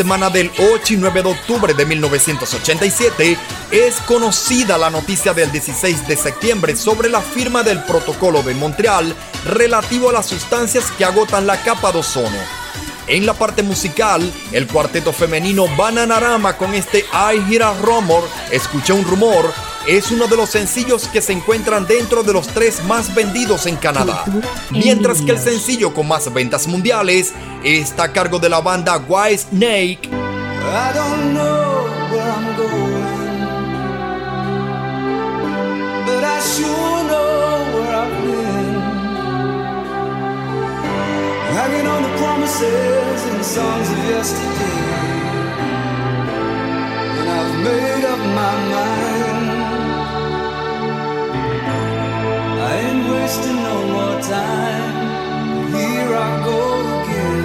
[0.00, 3.36] semana del 8 y 9 de octubre de 1987
[3.70, 9.14] es conocida la noticia del 16 de septiembre sobre la firma del protocolo de Montreal
[9.44, 12.38] relativo a las sustancias que agotan la capa de ozono.
[13.08, 14.22] En la parte musical,
[14.52, 19.52] el cuarteto femenino Bananarama con este I Hear a Rumor, escuché un rumor,
[19.90, 23.74] es uno de los sencillos que se encuentran dentro de los tres más vendidos en
[23.74, 24.24] Canadá,
[24.70, 27.32] mientras que el sencillo con más ventas mundiales
[27.64, 30.08] está a cargo de la banda White Snake.
[41.82, 44.80] On promises and songs of yesterday,
[47.18, 49.19] and I've made up my mind.
[53.30, 55.68] wasting no more time.
[55.72, 56.58] Here I go
[56.96, 57.44] again.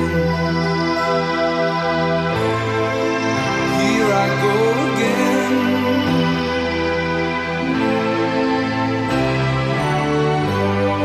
[3.80, 4.56] Here I go
[4.88, 5.54] again.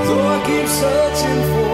[0.06, 1.69] Though I keep searching for.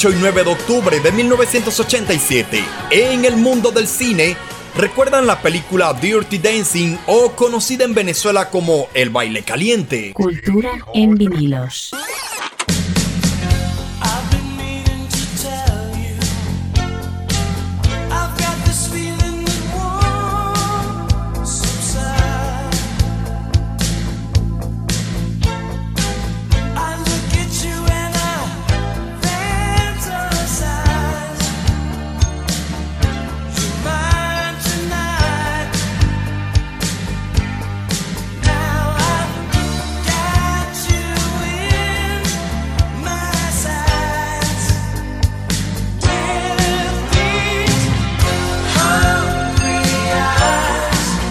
[0.00, 2.64] 8 y 9 de octubre de 1987.
[2.90, 4.34] En el mundo del cine,
[4.74, 10.14] ¿recuerdan la película Dirty Dancing o conocida en Venezuela como El baile caliente?
[10.14, 11.90] Cultura en vinilos.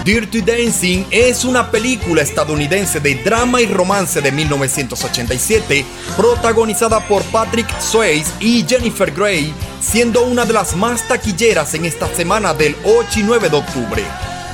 [0.09, 5.85] Dirty Dancing es una película estadounidense de drama y romance de 1987,
[6.17, 12.07] protagonizada por Patrick Swayze y Jennifer Grey, siendo una de las más taquilleras en esta
[12.07, 14.03] semana del 8 y 9 de octubre.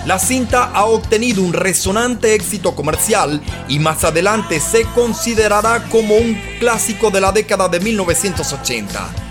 [0.06, 6.38] La cinta ha obtenido un resonante éxito comercial y más adelante se considerará como un
[6.60, 9.25] clásico de la década de 1980.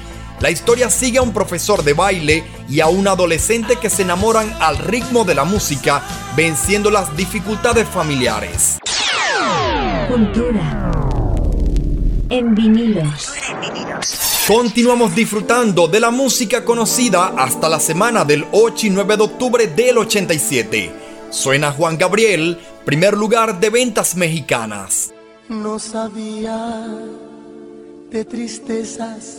[0.45, 4.55] La historia sigue a un profesor de baile y a un adolescente que se enamoran
[4.61, 6.03] al ritmo de la música,
[6.37, 8.79] venciendo las dificultades familiares.
[10.07, 10.93] Cultura
[12.29, 13.33] en vinilos.
[14.47, 19.67] Continuamos disfrutando de la música conocida hasta la semana del 8 y 9 de octubre
[19.69, 20.93] del 87.
[21.31, 25.11] Suena Juan Gabriel, primer lugar de ventas mexicanas.
[25.49, 26.87] No sabía
[28.11, 29.39] de tristezas,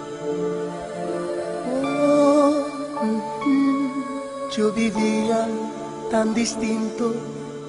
[4.55, 5.47] Yo vivía
[6.09, 7.13] tan distinto,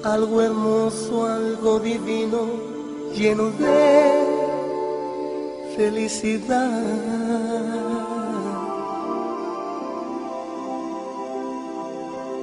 [0.03, 2.41] algo hermoso, algo divino,
[3.15, 4.33] lleno de
[5.77, 6.83] felicidad.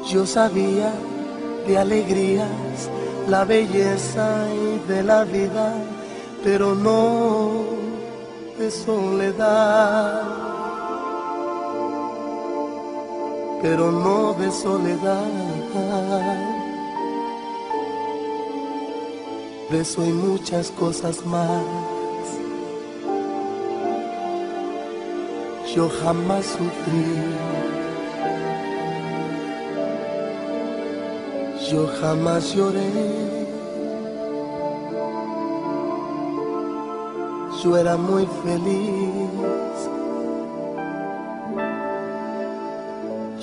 [0.09, 0.91] Yo sabía
[1.67, 2.89] de alegrías,
[3.29, 5.75] la belleza y de la vida,
[6.43, 7.65] pero no
[8.59, 10.50] de soledad.
[13.63, 15.27] Pero no de soledad.
[19.71, 21.63] De eso y muchas cosas más.
[25.75, 27.05] Yo jamás sufrí.
[31.71, 32.91] Yo jamás lloré.
[37.63, 39.30] Yo era muy feliz.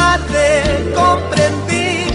[0.00, 2.06] Tarde comprendí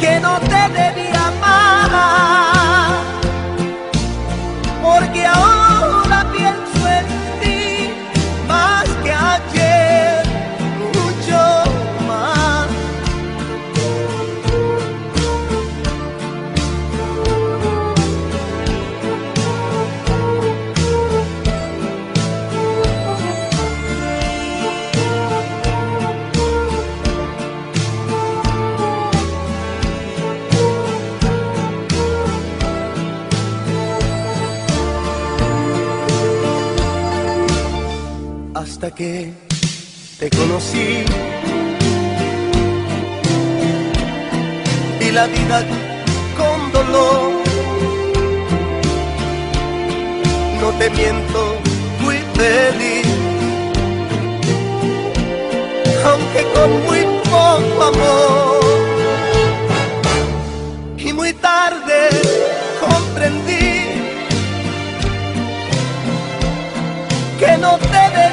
[0.00, 2.51] que no te debía amar.
[40.18, 41.04] te conocí.
[45.00, 45.64] Y la vida
[46.38, 47.32] con dolor.
[50.60, 51.56] No te miento,
[52.00, 53.06] muy feliz.
[56.06, 58.60] Aunque con muy poco amor.
[60.98, 62.08] Y muy tarde
[62.80, 63.72] comprendí
[67.40, 68.31] que no te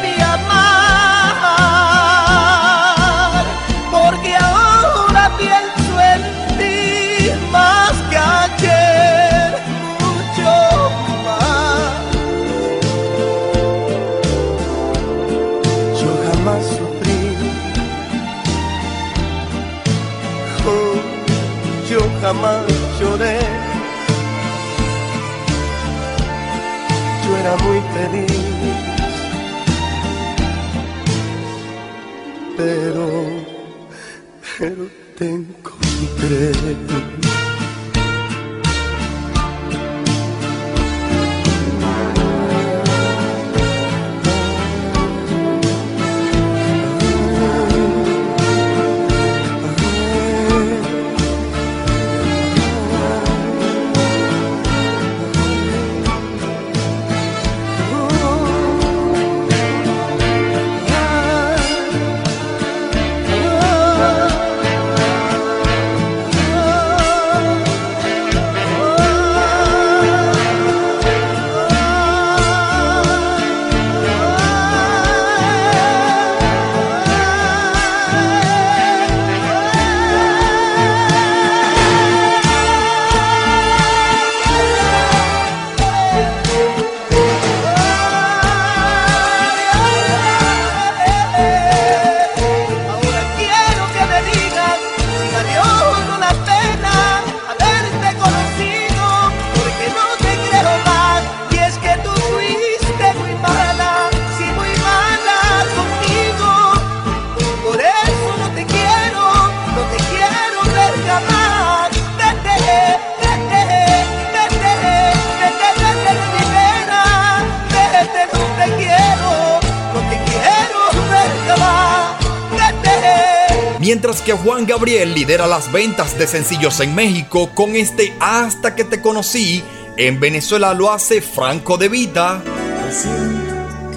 [124.79, 129.61] Gabriel lidera las ventas de sencillos en México con este Hasta que te conocí.
[129.97, 132.41] En Venezuela lo hace Franco de Vita.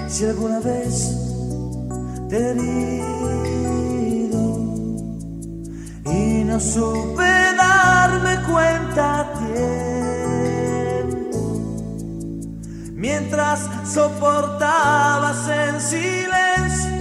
[0.09, 1.09] Si alguna vez
[2.27, 2.53] te he
[6.05, 9.31] y no supe darme cuenta
[12.91, 16.91] mientras soportabas en silencio,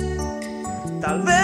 [1.00, 1.41] tal vez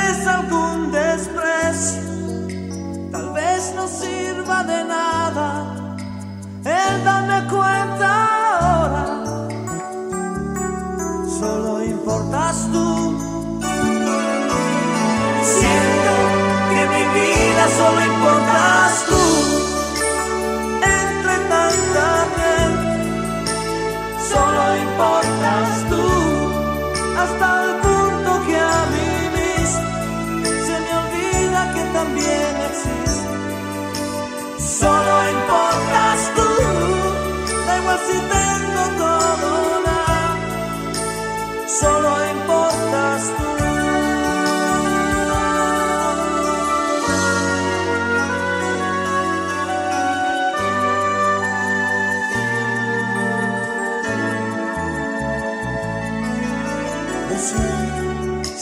[41.81, 43.49] solo importas tú.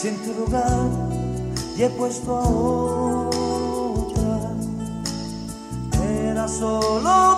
[0.04, 0.86] En tu lugar
[1.76, 2.42] y he puesto a
[3.28, 4.38] otra,
[6.00, 7.35] era solo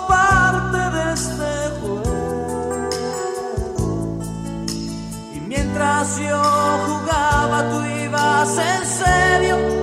[5.99, 6.41] gimnasio
[6.85, 9.78] jugaba, tú ibas en serio.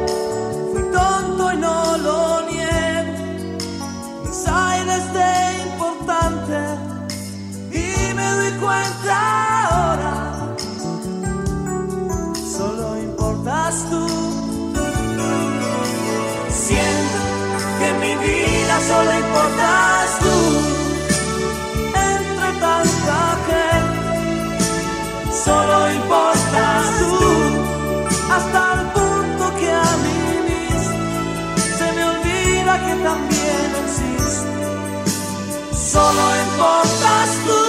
[35.96, 37.60] solo importas tú,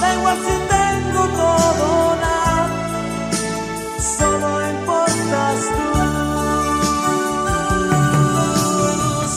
[0.00, 2.16] da igual si tengo todo o
[4.74, 5.90] importas tú,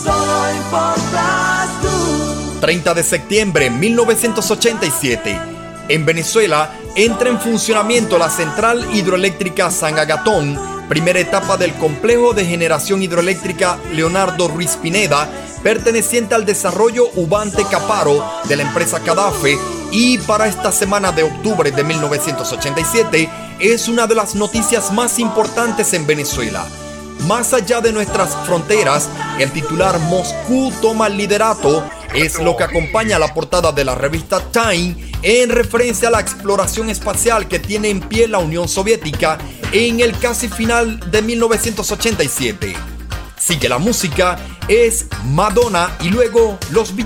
[0.03, 2.59] solo importas tú.
[2.61, 5.39] 30 de septiembre 1987,
[5.87, 10.59] en Venezuela entra en funcionamiento la central hidroeléctrica San Agatón,
[10.89, 15.29] primera etapa del complejo de generación hidroeléctrica Leonardo Ruiz Pineda,
[15.65, 19.57] perteneciente al desarrollo Ubante Caparo de la empresa Cadafe
[19.91, 23.27] y para esta semana de octubre de 1987
[23.59, 26.67] es una de las noticias más importantes en Venezuela.
[27.27, 29.09] Más allá de nuestras fronteras,
[29.39, 31.83] el titular Moscú toma el liderato
[32.13, 36.19] es lo que acompaña a la portada de la revista Time en referencia a la
[36.19, 39.39] exploración espacial que tiene en pie la Unión Soviética
[39.71, 42.94] en el casi final de 1987.
[43.45, 47.05] Sigue la música, es Madonna y luego los Bee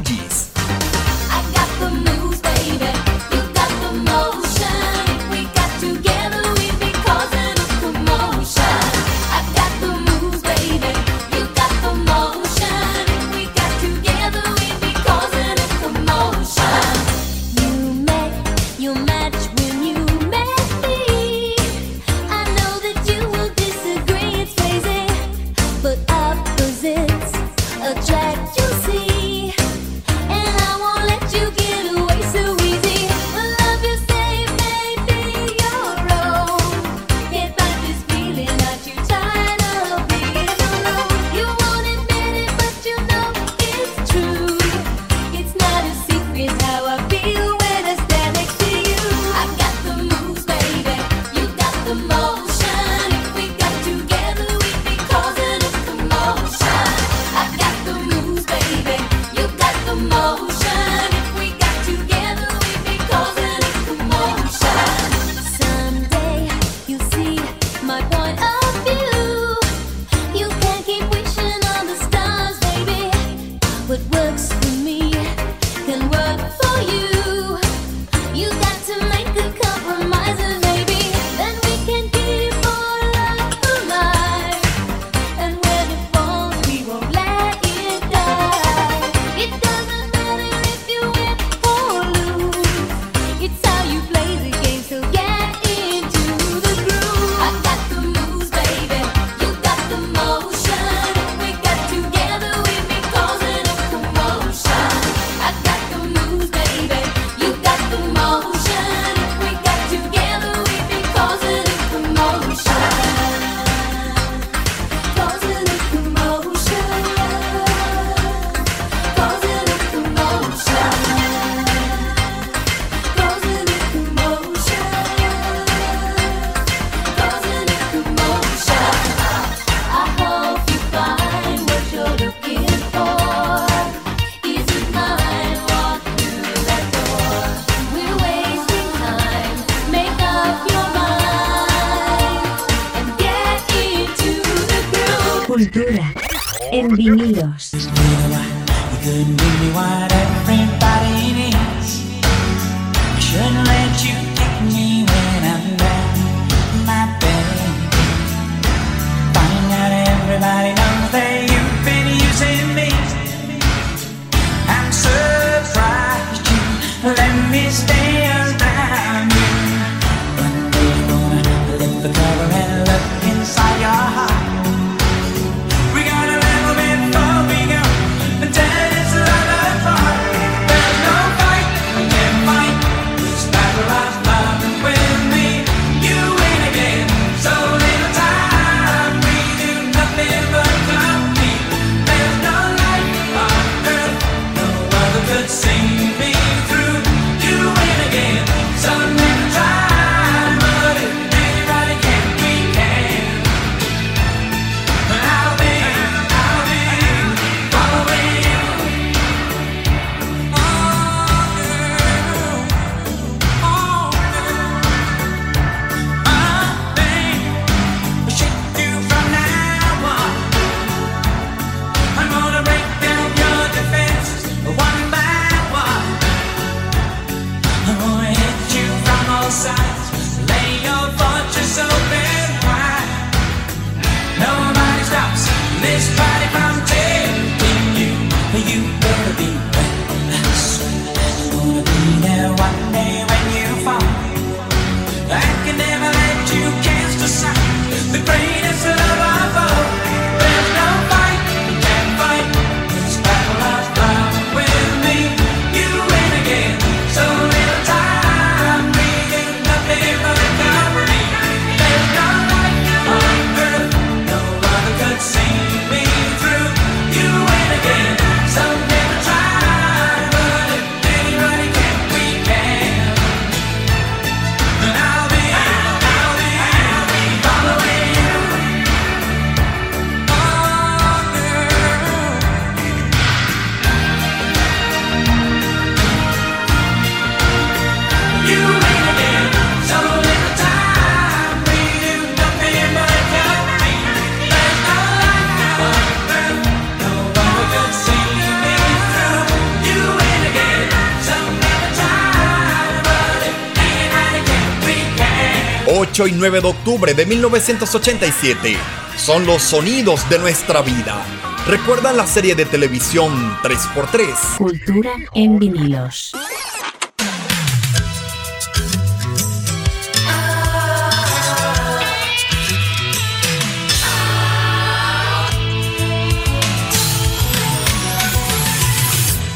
[306.19, 308.75] 8 y 9 de octubre de 1987.
[309.15, 311.23] Son los sonidos de nuestra vida.
[311.65, 313.31] ¿Recuerdan la serie de televisión
[313.63, 314.57] 3x3?
[314.57, 316.33] Cultura en vinilos.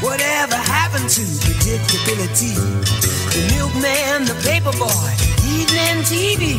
[0.00, 2.54] Whatever happened to predictability?
[3.34, 5.23] The milkman, the paperboy.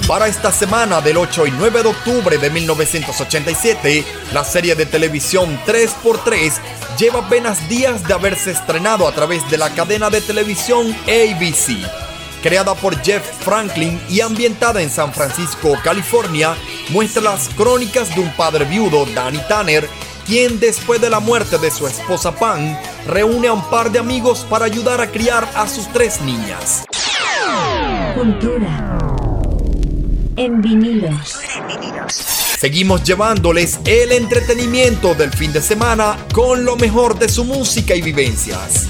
[0.07, 5.59] Para esta semana del 8 y 9 de octubre de 1987, la serie de televisión
[5.65, 6.53] 3x3
[6.97, 11.77] lleva apenas días de haberse estrenado a través de la cadena de televisión ABC.
[12.43, 16.55] Creada por Jeff Franklin y ambientada en San Francisco, California,
[16.89, 19.89] muestra las crónicas de un padre viudo, Danny Tanner,
[20.27, 22.77] quien después de la muerte de su esposa Pam,
[23.07, 26.85] reúne a un par de amigos para ayudar a criar a sus tres niñas.
[28.15, 28.97] Cultura
[30.37, 31.37] en vinilos.
[32.57, 38.01] Seguimos llevándoles el entretenimiento del fin de semana con lo mejor de su música y
[38.01, 38.87] vivencias.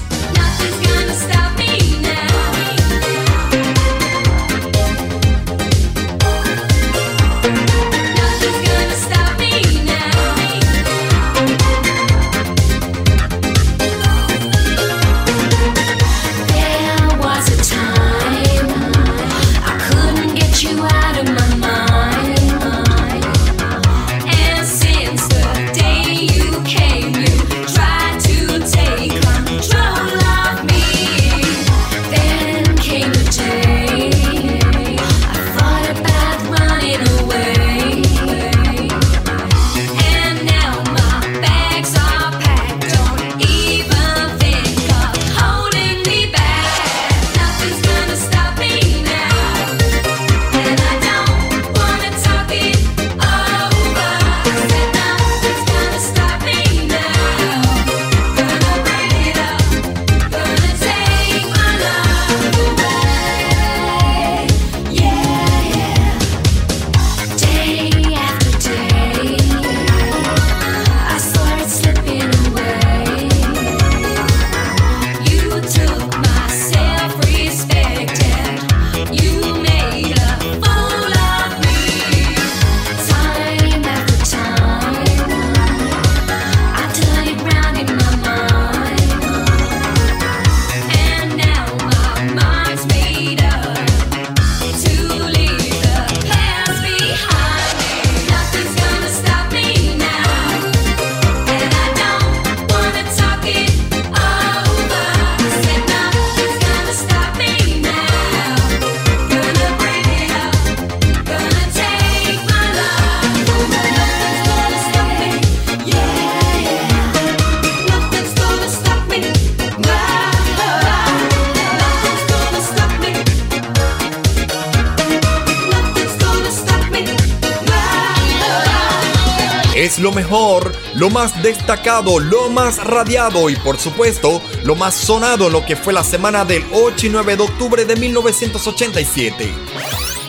[131.46, 136.02] Destacado, lo más radiado y por supuesto lo más sonado en lo que fue la
[136.02, 139.54] semana del 8 y 9 de octubre de 1987.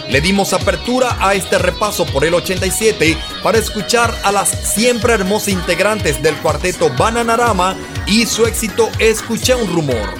[0.09, 5.49] Le dimos apertura a este repaso por el 87 para escuchar a las siempre hermosas
[5.49, 7.75] integrantes del cuarteto Bananarama
[8.05, 10.13] y su éxito Escuché un rumor.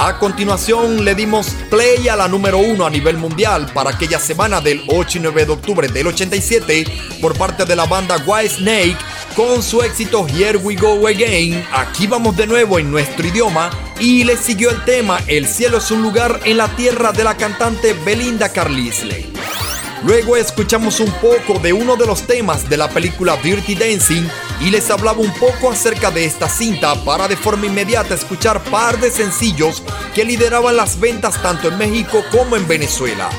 [0.00, 4.60] A continuación le dimos play a la número uno a nivel mundial para aquella semana
[4.60, 6.84] del 8 y 9 de octubre del 87
[7.22, 8.98] por parte de la banda White Snake
[9.38, 11.64] con su éxito Here We Go Again.
[11.72, 13.70] Aquí vamos de nuevo en nuestro idioma
[14.00, 17.36] y le siguió el tema El cielo es un lugar en la tierra de la
[17.36, 19.26] cantante Belinda Carlisle.
[20.02, 24.26] Luego escuchamos un poco de uno de los temas de la película Dirty Dancing
[24.60, 28.98] y les hablaba un poco acerca de esta cinta para de forma inmediata escuchar par
[28.98, 29.84] de sencillos
[30.16, 33.30] que lideraban las ventas tanto en México como en Venezuela.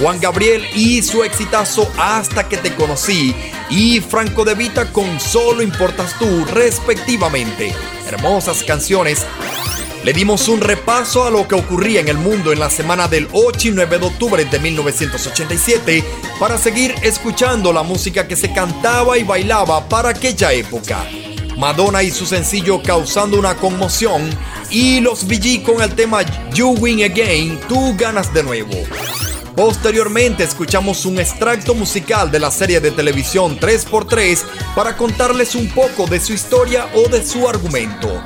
[0.00, 3.34] Juan Gabriel y su exitazo Hasta que te conocí
[3.70, 7.74] y Franco de Vita con Solo importas tú respectivamente.
[8.06, 9.26] Hermosas canciones
[10.04, 13.26] le dimos un repaso a lo que ocurría en el mundo en la semana del
[13.32, 16.04] 8 y 9 de octubre de 1987
[16.38, 21.06] para seguir escuchando la música que se cantaba y bailaba para aquella época.
[21.56, 24.28] Madonna y su sencillo causando una conmoción
[24.70, 26.20] y los VG con el tema
[26.52, 28.74] You Win Again, tú ganas de nuevo.
[29.56, 34.42] Posteriormente escuchamos un extracto musical de la serie de televisión 3x3
[34.74, 38.20] para contarles un poco de su historia o de su argumento.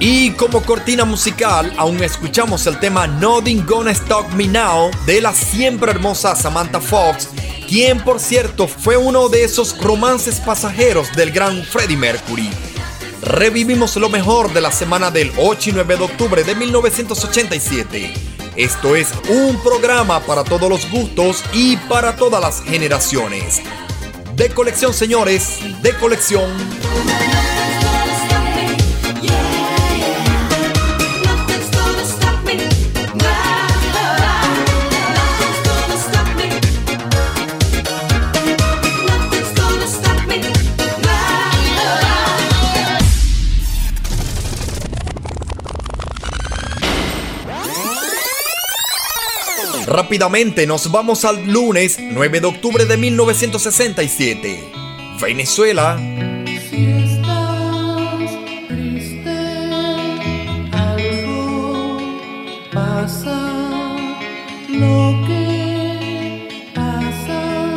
[0.00, 5.34] Y como cortina musical, aún escuchamos el tema Nothing Gonna Stop Me Now de la
[5.34, 7.28] siempre hermosa Samantha Fox,
[7.68, 12.48] quien por cierto fue uno de esos romances pasajeros del gran Freddie Mercury.
[13.20, 18.25] Revivimos lo mejor de la semana del 8 y 9 de octubre de 1987.
[18.56, 23.60] Esto es un programa para todos los gustos y para todas las generaciones.
[24.34, 26.50] De colección, señores, de colección.
[49.86, 54.64] Rápidamente nos vamos al lunes 9 de octubre de 1967.
[55.20, 55.96] Venezuela.
[64.68, 67.74] Lo que pasa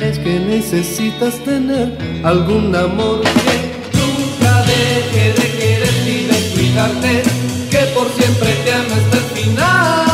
[0.00, 7.22] es que necesitas tener algún amor que nunca deje de quererte y de cuidarte,
[7.70, 10.09] que por siempre te ame hasta el final,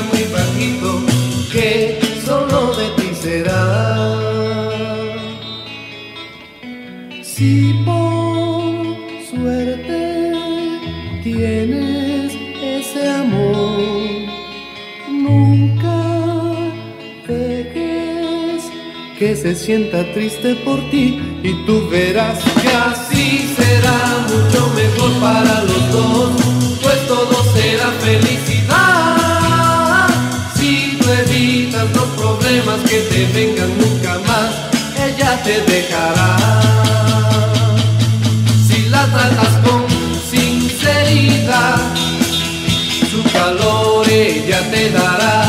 [0.00, 1.00] muy bajito
[1.52, 4.22] que solo de ti será.
[7.22, 8.96] Si por
[9.30, 10.32] suerte
[11.22, 12.32] tienes
[12.62, 13.80] ese amor,
[15.08, 15.98] nunca
[17.26, 18.62] dejes
[19.18, 25.62] que se sienta triste por ti y tú verás que así será mucho mejor para
[25.64, 26.30] los dos,
[26.82, 28.51] pues todo será felicidad.
[31.94, 34.50] Los problemas que te vengan nunca más,
[35.04, 36.36] ella te dejará.
[38.66, 39.84] Si la tratas con
[40.30, 41.78] sinceridad,
[43.10, 45.41] su calor ella te dará.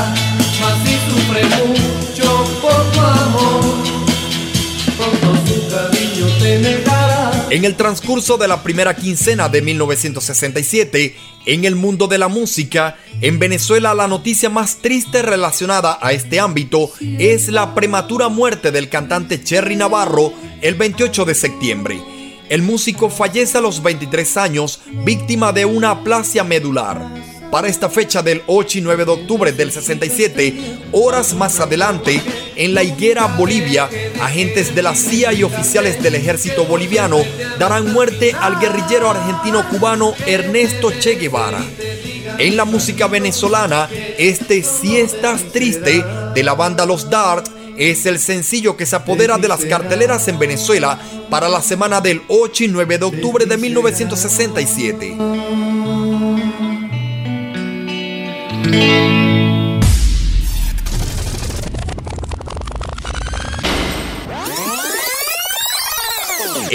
[7.53, 11.15] En el transcurso de la primera quincena de 1967,
[11.45, 16.39] en el mundo de la música, en Venezuela la noticia más triste relacionada a este
[16.39, 22.01] ámbito es la prematura muerte del cantante Cherry Navarro el 28 de septiembre.
[22.49, 27.07] El músico fallece a los 23 años víctima de una aplasia medular.
[27.53, 32.19] Para esta fecha del 8 y 9 de octubre del 67, horas más adelante,
[32.55, 33.88] en la higuera Bolivia,
[34.19, 37.17] agentes de la CIA y oficiales del ejército boliviano
[37.59, 41.63] darán muerte al guerrillero argentino-cubano Ernesto Che Guevara.
[42.39, 46.03] En la música venezolana, este Si estás triste
[46.34, 50.39] de la banda Los Darts es el sencillo que se apodera de las carteleras en
[50.39, 50.99] Venezuela
[51.30, 55.82] para la semana del 8 y 9 de octubre de 1967.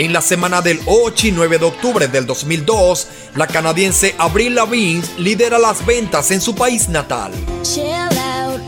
[0.01, 5.03] En la semana del 8 y 9 de octubre del 2002, la canadiense Avril Lavigne
[5.17, 7.33] lidera las ventas en su país natal.
[7.63, 8.61] Chill out,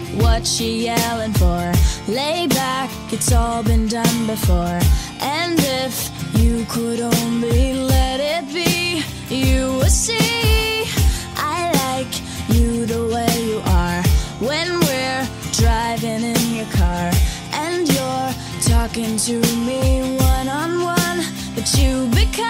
[18.93, 21.25] talking to me one on one.
[21.55, 22.50] But you become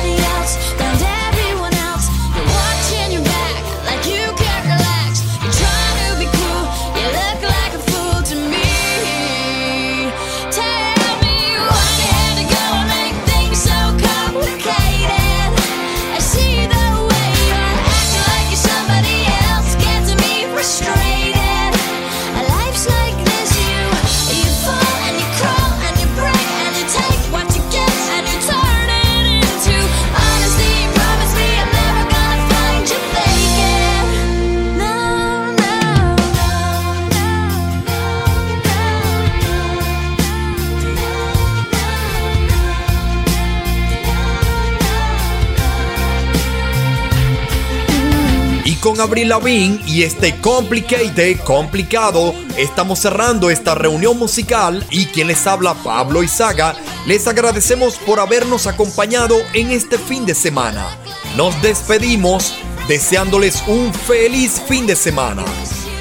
[48.81, 52.33] con Abril Lavigne y este Complicated, complicado.
[52.57, 56.75] Estamos cerrando esta reunión musical y quien les habla Pablo Izaga,
[57.05, 60.97] les agradecemos por habernos acompañado en este fin de semana.
[61.37, 62.55] Nos despedimos
[62.87, 65.45] deseándoles un feliz fin de semana.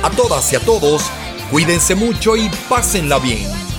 [0.03, 1.03] A todas y a todos,
[1.51, 3.70] cuídense mucho y pásenla bien.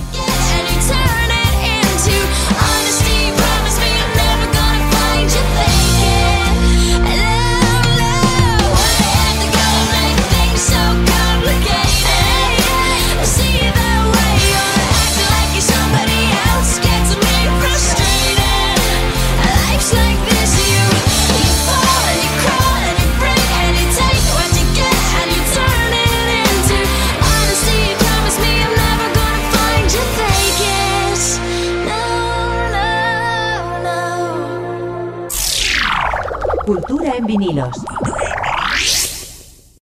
[37.14, 37.84] En vinilos.